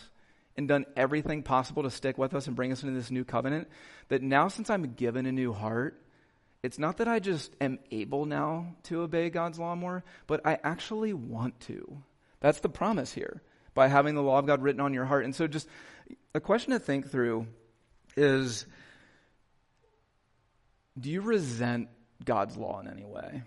and 0.56 0.68
done 0.68 0.86
everything 0.96 1.44
possible 1.44 1.84
to 1.84 1.90
stick 1.90 2.18
with 2.18 2.34
us 2.34 2.48
and 2.48 2.56
bring 2.56 2.72
us 2.72 2.84
into 2.84 2.94
this 2.94 3.12
new 3.12 3.24
covenant 3.24 3.68
that 4.10 4.22
now, 4.22 4.48
since 4.48 4.70
I'm 4.70 4.94
given 4.94 5.26
a 5.26 5.32
new 5.32 5.54
heart, 5.54 6.02
it's 6.64 6.78
not 6.78 6.98
that 6.98 7.08
I 7.08 7.20
just 7.20 7.56
am 7.60 7.80
able 7.90 8.26
now 8.26 8.76
to 8.84 9.02
obey 9.02 9.30
God's 9.30 9.60
law 9.60 9.76
more, 9.76 10.04
but 10.28 10.46
I 10.46 10.60
actually 10.64 11.14
want 11.14 11.60
to. 11.62 11.98
That's 12.40 12.60
the 12.60 12.70
promise 12.70 13.12
here 13.12 13.42
by 13.74 13.88
having 13.88 14.16
the 14.16 14.22
law 14.22 14.38
of 14.40 14.46
God 14.46 14.62
written 14.62 14.82
on 14.82 14.94
your 14.94 15.06
heart. 15.06 15.26
And 15.26 15.36
so, 15.36 15.48
just 15.48 15.68
a 16.36 16.40
question 16.40 16.74
to 16.74 16.80
think 16.80 17.10
through 17.10 17.48
is 18.16 18.66
do 21.00 21.10
you 21.10 21.22
resent 21.22 21.90
God's 22.24 22.58
law 22.58 22.80
in 22.80 22.88
any 22.88 23.06
way? 23.06 23.44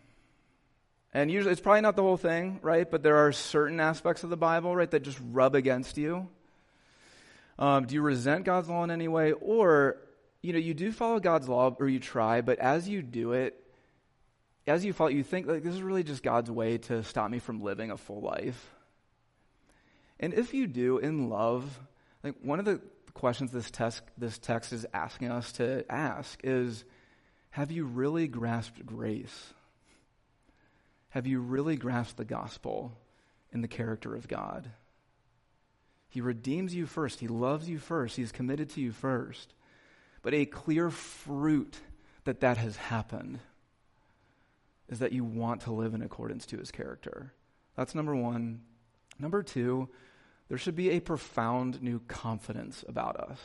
And 1.12 1.30
usually, 1.30 1.52
it's 1.52 1.60
probably 1.60 1.82
not 1.82 1.94
the 1.94 2.02
whole 2.02 2.16
thing, 2.16 2.58
right? 2.62 2.90
But 2.90 3.04
there 3.04 3.18
are 3.18 3.30
certain 3.30 3.78
aspects 3.78 4.24
of 4.24 4.30
the 4.30 4.36
Bible, 4.36 4.74
right, 4.74 4.90
that 4.90 5.04
just 5.04 5.20
rub 5.30 5.54
against 5.54 5.96
you. 5.96 6.28
Um, 7.56 7.86
do 7.86 7.94
you 7.94 8.02
resent 8.02 8.44
God's 8.44 8.68
law 8.68 8.82
in 8.82 8.90
any 8.90 9.06
way? 9.06 9.30
Or, 9.30 9.98
you 10.44 10.52
know, 10.52 10.58
you 10.58 10.74
do 10.74 10.92
follow 10.92 11.20
God's 11.20 11.48
law, 11.48 11.74
or 11.80 11.88
you 11.88 11.98
try, 11.98 12.42
but 12.42 12.58
as 12.58 12.86
you 12.86 13.00
do 13.00 13.32
it, 13.32 13.58
as 14.66 14.84
you 14.84 14.92
follow, 14.92 15.08
you 15.08 15.22
think, 15.22 15.46
like, 15.46 15.62
this 15.62 15.74
is 15.74 15.80
really 15.80 16.02
just 16.02 16.22
God's 16.22 16.50
way 16.50 16.76
to 16.76 17.02
stop 17.02 17.30
me 17.30 17.38
from 17.38 17.62
living 17.62 17.90
a 17.90 17.96
full 17.96 18.20
life. 18.20 18.70
And 20.20 20.34
if 20.34 20.52
you 20.52 20.66
do, 20.66 20.98
in 20.98 21.30
love, 21.30 21.80
like 22.22 22.34
one 22.42 22.58
of 22.58 22.66
the 22.66 22.82
questions 23.14 23.52
this 23.52 23.70
text, 23.70 24.02
this 24.18 24.36
text 24.38 24.74
is 24.74 24.84
asking 24.92 25.30
us 25.30 25.50
to 25.52 25.90
ask 25.90 26.38
is 26.44 26.84
Have 27.50 27.70
you 27.70 27.86
really 27.86 28.28
grasped 28.28 28.84
grace? 28.84 29.54
Have 31.08 31.26
you 31.26 31.40
really 31.40 31.76
grasped 31.76 32.18
the 32.18 32.24
gospel 32.26 32.92
in 33.50 33.62
the 33.62 33.68
character 33.68 34.14
of 34.14 34.28
God? 34.28 34.68
He 36.10 36.20
redeems 36.20 36.74
you 36.74 36.84
first, 36.84 37.20
He 37.20 37.28
loves 37.28 37.66
you 37.66 37.78
first, 37.78 38.16
He's 38.16 38.30
committed 38.30 38.68
to 38.70 38.82
you 38.82 38.92
first. 38.92 39.54
But 40.24 40.32
a 40.34 40.46
clear 40.46 40.90
fruit 40.90 41.78
that 42.24 42.40
that 42.40 42.56
has 42.56 42.76
happened 42.76 43.40
is 44.88 44.98
that 44.98 45.12
you 45.12 45.22
want 45.22 45.60
to 45.62 45.72
live 45.72 45.92
in 45.92 46.00
accordance 46.00 46.46
to 46.46 46.56
His 46.56 46.70
character. 46.70 47.34
That's 47.76 47.94
number 47.94 48.16
one. 48.16 48.62
Number 49.18 49.42
two, 49.42 49.90
there 50.48 50.56
should 50.56 50.74
be 50.74 50.90
a 50.90 51.00
profound 51.00 51.82
new 51.82 52.00
confidence 52.08 52.84
about 52.88 53.16
us. 53.16 53.38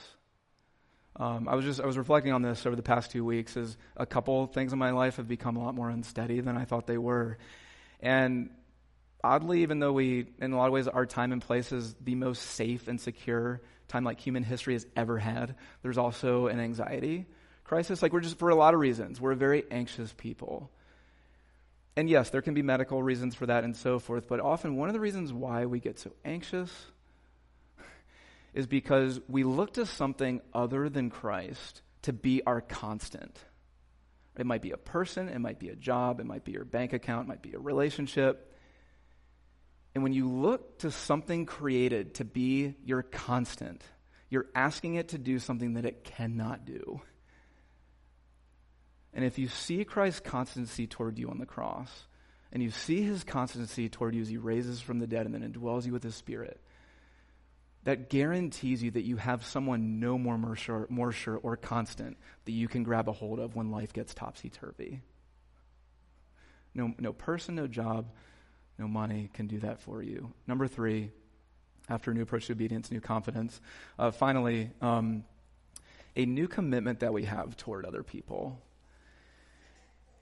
Um, 1.18 1.50
I 1.50 1.56
was 1.56 1.65
just 1.65 1.82
I 1.82 1.86
was 1.86 1.98
reflecting 1.98 2.32
on 2.32 2.44
this 2.44 2.65
over 2.65 2.78
the 2.78 2.82
past 2.82 3.12
two 3.12 3.26
weeks 3.26 3.58
as 3.58 3.76
a 3.98 4.06
couple 4.06 4.48
things 4.48 4.72
in 4.72 4.80
my 4.80 4.92
life 4.92 5.18
have 5.18 5.28
become 5.28 5.58
a 5.58 5.63
lot 5.63 5.76
more 5.76 5.89
unsteady 5.89 6.39
than 6.39 6.56
I 6.58 6.63
thought 6.63 6.88
they 6.88 6.98
were, 6.98 7.38
and 8.00 8.52
oddly, 9.23 9.63
even 9.63 9.79
though 9.79 9.93
we 9.93 10.27
in 10.39 10.53
a 10.53 10.58
lot 10.58 10.67
of 10.67 10.73
ways 10.73 10.88
our 10.88 11.05
time 11.05 11.32
and 11.32 11.41
place 11.41 11.71
is 11.71 11.95
the 12.01 12.15
most 12.15 12.41
safe 12.41 12.88
and 12.88 12.99
secure 12.99 13.62
time 13.88 14.03
like 14.03 14.19
human 14.19 14.43
history 14.43 14.73
has 14.73 14.86
ever 14.95 15.17
had, 15.17 15.55
there's 15.82 15.97
also 15.97 16.47
an 16.47 16.60
anxiety 16.60 17.25
crisis. 17.63 18.01
Like 18.01 18.13
we're 18.13 18.19
just 18.21 18.39
for 18.39 18.49
a 18.49 18.55
lot 18.55 18.73
of 18.73 18.79
reasons 18.79 19.19
we're 19.19 19.32
a 19.32 19.36
very 19.36 19.63
anxious 19.71 20.13
people. 20.17 20.71
And 21.95 22.10
yes, 22.10 22.29
there 22.29 22.41
can 22.41 22.53
be 22.53 22.62
medical 22.62 23.03
reasons 23.03 23.36
for 23.36 23.47
that 23.47 23.63
and 23.63 23.75
so 23.75 23.99
forth, 23.99 24.27
but 24.27 24.39
often 24.39 24.77
one 24.77 24.89
of 24.89 24.93
the 24.93 24.99
reasons 25.01 25.34
why 25.34 25.65
we 25.65 25.79
get 25.79 25.99
so 25.99 26.12
anxious 26.23 26.71
is 28.53 28.67
because 28.67 29.19
we 29.27 29.43
look 29.43 29.73
to 29.73 29.86
something 29.86 30.41
other 30.53 30.89
than 30.89 31.10
Christ 31.10 31.82
to 32.03 32.13
be 32.13 32.41
our 32.45 32.62
constant. 32.62 33.38
It 34.38 34.45
might 34.45 34.62
be 34.62 34.71
a 34.71 34.77
person, 34.77 35.27
it 35.27 35.39
might 35.39 35.60
be 35.60 35.69
a 35.69 35.75
job, 35.75 36.19
it 36.19 36.25
might 36.25 36.45
be 36.45 36.53
your 36.53 36.63
bank 36.63 36.93
account, 36.93 37.27
it 37.27 37.29
might 37.29 37.41
be 37.41 37.53
a 37.53 37.60
relationship. 37.60 38.48
And 39.93 40.04
when 40.04 40.13
you 40.13 40.30
look 40.30 40.80
to 40.80 40.91
something 40.91 41.45
created 41.45 42.15
to 42.15 42.25
be 42.25 42.75
your 42.86 43.02
constant, 43.02 43.84
you're 44.30 44.47
asking 44.54 44.95
it 44.95 45.10
to 45.10 45.17
do 45.17 45.39
something 45.39 45.73
that 45.73 45.86
it 45.86 46.04
cannot 46.04 46.65
do. 46.65 47.02
And 49.13 49.25
if 49.25 49.39
you 49.39 49.47
see 49.47 49.84
Christ's 49.84 50.19
constancy 50.19 50.86
toward 50.86 51.17
you 51.17 51.30
on 51.30 51.39
the 51.39 51.45
cross, 51.45 52.06
and 52.52 52.62
you 52.63 52.71
see 52.71 53.02
his 53.02 53.23
constancy 53.23 53.89
toward 53.89 54.15
you 54.15 54.21
as 54.21 54.30
he 54.30 54.38
raises 54.38 54.82
from 54.82 54.99
the 54.99 55.08
dead 55.08 55.25
and 55.25 55.34
then 55.34 55.52
indwells 55.52 55.86
you 55.86 55.91
with 55.91 56.04
his 56.04 56.15
spirit, 56.15 56.60
that 57.84 58.10
guarantees 58.10 58.84
you 58.84 58.91
that 58.91 59.06
you 59.06 59.17
have 59.17 59.45
someone 59.45 59.99
no 59.99 60.17
more, 60.17 60.38
more 60.38 60.56
sure, 60.56 60.86
more 60.89 61.12
sure 61.12 61.38
or 61.38 61.56
constant 61.58 62.17
that 62.45 62.52
you 62.52 62.67
can 62.67 62.84
grab 62.84 63.08
a 63.08 63.13
hold 63.13 63.39
of 63.39 63.56
when 63.56 63.71
life 63.71 63.93
gets 63.93 64.13
topsy 64.13 64.49
turvy. 64.49 65.02
No, 66.73 66.93
no 66.99 67.13
person, 67.13 67.56
no 67.56 67.67
job, 67.67 68.12
no 68.80 68.88
money 68.88 69.30
can 69.34 69.48
do 69.48 69.60
that 69.60 69.82
for 69.82 70.02
you. 70.02 70.32
Number 70.48 70.68
three, 70.68 71.12
after 71.89 72.12
a 72.12 72.13
new 72.13 72.22
approach 72.22 72.48
to 72.48 72.54
obedience, 72.54 72.92
new 72.92 73.02
confidence. 73.02 73.60
Uh, 73.98 74.12
finally, 74.12 74.72
um, 74.82 75.26
a 76.15 76.26
new 76.26 76.48
commitment 76.48 77.02
that 77.02 77.13
we 77.13 77.26
have 77.26 77.58
toward 77.58 77.86
other 77.86 78.04
people. 78.04 78.62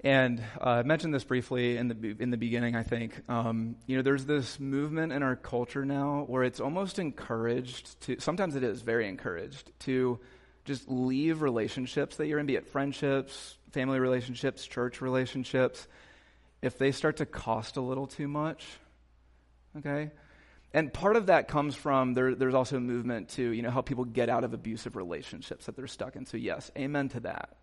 And 0.03 0.43
uh, 0.61 0.69
I 0.69 0.83
mentioned 0.83 1.13
this 1.13 1.23
briefly 1.23 1.77
in 1.77 1.87
the 1.87 2.15
in 2.19 2.29
the 2.29 2.37
beginning. 2.37 2.75
I 2.75 2.83
think 2.83 3.19
um, 3.29 3.77
you 3.87 3.97
know 3.97 4.03
there's 4.03 4.25
this 4.25 4.59
movement 4.59 5.11
in 5.11 5.23
our 5.23 5.35
culture 5.35 5.85
now 5.85 6.23
where 6.27 6.43
it's 6.43 6.59
almost 6.59 6.99
encouraged 6.99 7.99
to. 8.01 8.19
Sometimes 8.19 8.55
it 8.55 8.63
is 8.63 8.81
very 8.81 9.07
encouraged 9.07 9.71
to 9.81 10.19
just 10.65 10.87
leave 10.87 11.41
relationships 11.41 12.17
that 12.17 12.27
you're 12.27 12.37
in, 12.37 12.45
be 12.45 12.57
it 12.57 12.67
friendships, 12.67 13.57
family 13.71 13.99
relationships, 13.99 14.67
church 14.67 15.01
relationships, 15.01 15.87
if 16.61 16.77
they 16.77 16.91
start 16.91 17.17
to 17.17 17.25
cost 17.25 17.77
a 17.77 17.81
little 17.81 18.07
too 18.07 18.27
much. 18.27 18.65
Okay, 19.77 20.11
and 20.73 20.91
part 20.91 21.15
of 21.15 21.27
that 21.27 21.47
comes 21.47 21.75
from 21.75 22.13
there, 22.13 22.33
there's 22.33 22.55
also 22.55 22.77
a 22.77 22.81
movement 22.81 23.29
to 23.29 23.43
you 23.43 23.61
know 23.61 23.69
help 23.69 23.85
people 23.85 24.05
get 24.05 24.29
out 24.29 24.43
of 24.43 24.53
abusive 24.53 24.95
relationships 24.95 25.65
that 25.65 25.75
they're 25.75 25.87
stuck 25.87 26.15
in. 26.15 26.25
So 26.25 26.37
yes, 26.37 26.71
amen 26.77 27.09
to 27.09 27.19
that. 27.21 27.57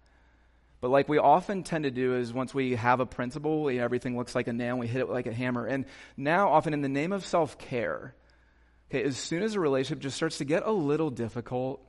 But 0.80 0.90
like 0.90 1.08
we 1.08 1.18
often 1.18 1.62
tend 1.62 1.84
to 1.84 1.90
do 1.90 2.14
is 2.16 2.32
once 2.32 2.52
we 2.52 2.74
have 2.74 3.00
a 3.00 3.06
principle, 3.06 3.70
you 3.70 3.78
know, 3.78 3.84
everything 3.84 4.16
looks 4.16 4.34
like 4.34 4.48
a 4.48 4.52
nail, 4.52 4.76
we 4.76 4.86
hit 4.86 5.00
it 5.00 5.08
like 5.08 5.26
a 5.26 5.32
hammer. 5.32 5.66
And 5.66 5.86
now, 6.16 6.50
often 6.50 6.74
in 6.74 6.82
the 6.82 6.90
name 6.90 7.12
of 7.12 7.24
self 7.24 7.56
care, 7.56 8.14
Okay, 8.90 9.02
as 9.02 9.16
soon 9.16 9.42
as 9.42 9.54
a 9.54 9.60
relationship 9.60 10.00
just 10.00 10.16
starts 10.16 10.38
to 10.38 10.44
get 10.44 10.64
a 10.64 10.70
little 10.70 11.10
difficult, 11.10 11.80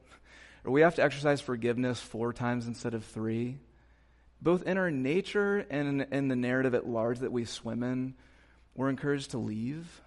or 0.64 0.72
we 0.72 0.82
have 0.82 0.96
to 0.96 1.04
exercise 1.04 1.42
forgiveness 1.42 2.00
four 2.00 2.34
times 2.34 2.68
instead 2.68 2.94
of 2.94 3.04
three, 3.06 3.60
both 4.42 4.64
in 4.64 4.78
our 4.78 4.92
nature 4.92 5.66
and 5.70 6.02
in, 6.02 6.14
in 6.14 6.28
the 6.28 6.36
narrative 6.36 6.76
at 6.76 6.88
large 6.88 7.20
that 7.20 7.32
we 7.32 7.46
swim 7.46 7.84
in, 7.84 8.14
we're 8.76 8.90
encouraged 8.90 9.32
to 9.32 9.38
leave. 9.38 10.02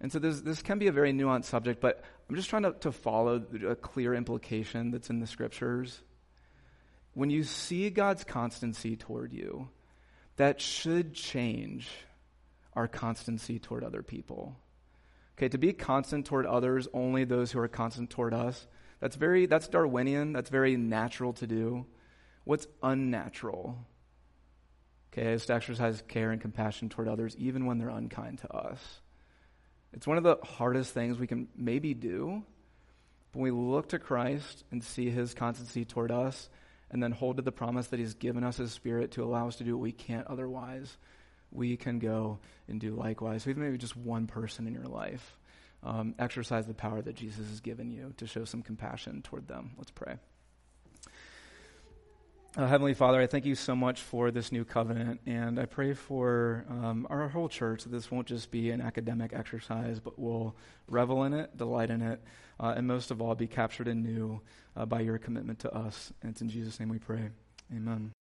And 0.00 0.12
so 0.12 0.18
this, 0.18 0.62
can 0.62 0.78
be 0.78 0.86
a 0.86 0.92
very 0.92 1.12
nuanced 1.12 1.44
subject, 1.44 1.80
but 1.80 2.02
I'm 2.28 2.36
just 2.36 2.50
trying 2.50 2.64
to, 2.64 2.72
to 2.80 2.92
follow 2.92 3.42
a 3.66 3.74
clear 3.74 4.14
implication 4.14 4.90
that's 4.90 5.10
in 5.10 5.20
the 5.20 5.26
scriptures. 5.26 6.00
When 7.14 7.30
you 7.30 7.44
see 7.44 7.90
God's 7.90 8.24
constancy 8.24 8.96
toward 8.96 9.32
you, 9.32 9.68
that 10.36 10.60
should 10.60 11.14
change 11.14 11.88
our 12.74 12.88
constancy 12.88 13.58
toward 13.58 13.84
other 13.84 14.02
people. 14.02 14.56
Okay, 15.38 15.48
to 15.48 15.58
be 15.58 15.72
constant 15.72 16.26
toward 16.26 16.46
others, 16.46 16.86
only 16.92 17.24
those 17.24 17.52
who 17.52 17.58
are 17.60 17.68
constant 17.68 18.10
toward 18.10 18.34
us, 18.34 18.66
that's 19.00 19.16
very 19.16 19.46
that's 19.46 19.68
Darwinian, 19.68 20.32
that's 20.32 20.50
very 20.50 20.76
natural 20.76 21.32
to 21.34 21.46
do. 21.46 21.86
What's 22.44 22.66
unnatural? 22.82 23.78
Okay, 25.12 25.32
is 25.32 25.46
to 25.46 25.54
exercise 25.54 26.02
care 26.08 26.30
and 26.30 26.40
compassion 26.40 26.88
toward 26.88 27.08
others 27.08 27.36
even 27.38 27.66
when 27.66 27.78
they're 27.78 27.88
unkind 27.88 28.38
to 28.38 28.52
us. 28.52 28.80
It's 29.92 30.06
one 30.06 30.18
of 30.18 30.24
the 30.24 30.38
hardest 30.44 30.92
things 30.92 31.18
we 31.18 31.26
can 31.26 31.48
maybe 31.56 31.94
do. 31.94 32.42
When 33.32 33.42
we 33.42 33.50
look 33.50 33.90
to 33.90 33.98
Christ 33.98 34.64
and 34.70 34.82
see 34.82 35.10
his 35.10 35.34
constancy 35.34 35.84
toward 35.84 36.10
us, 36.10 36.48
and 36.90 37.02
then 37.02 37.12
hold 37.12 37.36
to 37.36 37.42
the 37.42 37.52
promise 37.52 37.88
that 37.88 37.98
he's 37.98 38.14
given 38.14 38.44
us 38.44 38.56
his 38.56 38.72
spirit 38.72 39.12
to 39.12 39.24
allow 39.24 39.48
us 39.48 39.56
to 39.56 39.64
do 39.64 39.76
what 39.76 39.82
we 39.82 39.92
can't 39.92 40.26
otherwise, 40.28 40.96
we 41.50 41.76
can 41.76 41.98
go 41.98 42.38
and 42.68 42.80
do 42.80 42.94
likewise. 42.94 43.42
So, 43.42 43.50
even 43.50 43.64
maybe 43.64 43.78
just 43.78 43.96
one 43.96 44.28
person 44.28 44.66
in 44.66 44.74
your 44.74 44.84
life, 44.84 45.36
um, 45.82 46.14
exercise 46.18 46.66
the 46.66 46.74
power 46.74 47.02
that 47.02 47.16
Jesus 47.16 47.48
has 47.48 47.60
given 47.60 47.90
you 47.90 48.12
to 48.18 48.26
show 48.26 48.44
some 48.44 48.62
compassion 48.62 49.22
toward 49.22 49.48
them. 49.48 49.72
Let's 49.76 49.90
pray. 49.90 50.18
Uh, 52.56 52.68
Heavenly 52.68 52.94
Father, 52.94 53.20
I 53.20 53.26
thank 53.26 53.46
you 53.46 53.56
so 53.56 53.74
much 53.74 54.00
for 54.00 54.30
this 54.30 54.52
new 54.52 54.64
covenant, 54.64 55.20
and 55.26 55.58
I 55.58 55.66
pray 55.66 55.92
for 55.92 56.64
um, 56.70 57.04
our 57.10 57.28
whole 57.28 57.48
church 57.48 57.82
that 57.82 57.88
this 57.88 58.12
won't 58.12 58.28
just 58.28 58.52
be 58.52 58.70
an 58.70 58.80
academic 58.80 59.32
exercise, 59.32 59.98
but 59.98 60.16
we'll 60.20 60.54
revel 60.86 61.24
in 61.24 61.34
it, 61.34 61.56
delight 61.56 61.90
in 61.90 62.00
it, 62.00 62.22
uh, 62.60 62.74
and 62.76 62.86
most 62.86 63.10
of 63.10 63.20
all, 63.20 63.34
be 63.34 63.48
captured 63.48 63.88
anew 63.88 64.40
uh, 64.76 64.86
by 64.86 65.00
your 65.00 65.18
commitment 65.18 65.58
to 65.60 65.74
us. 65.74 66.12
And 66.22 66.30
it's 66.30 66.42
in 66.42 66.48
Jesus' 66.48 66.78
name 66.78 66.90
we 66.90 67.00
pray. 67.00 67.30
Amen. 67.74 68.14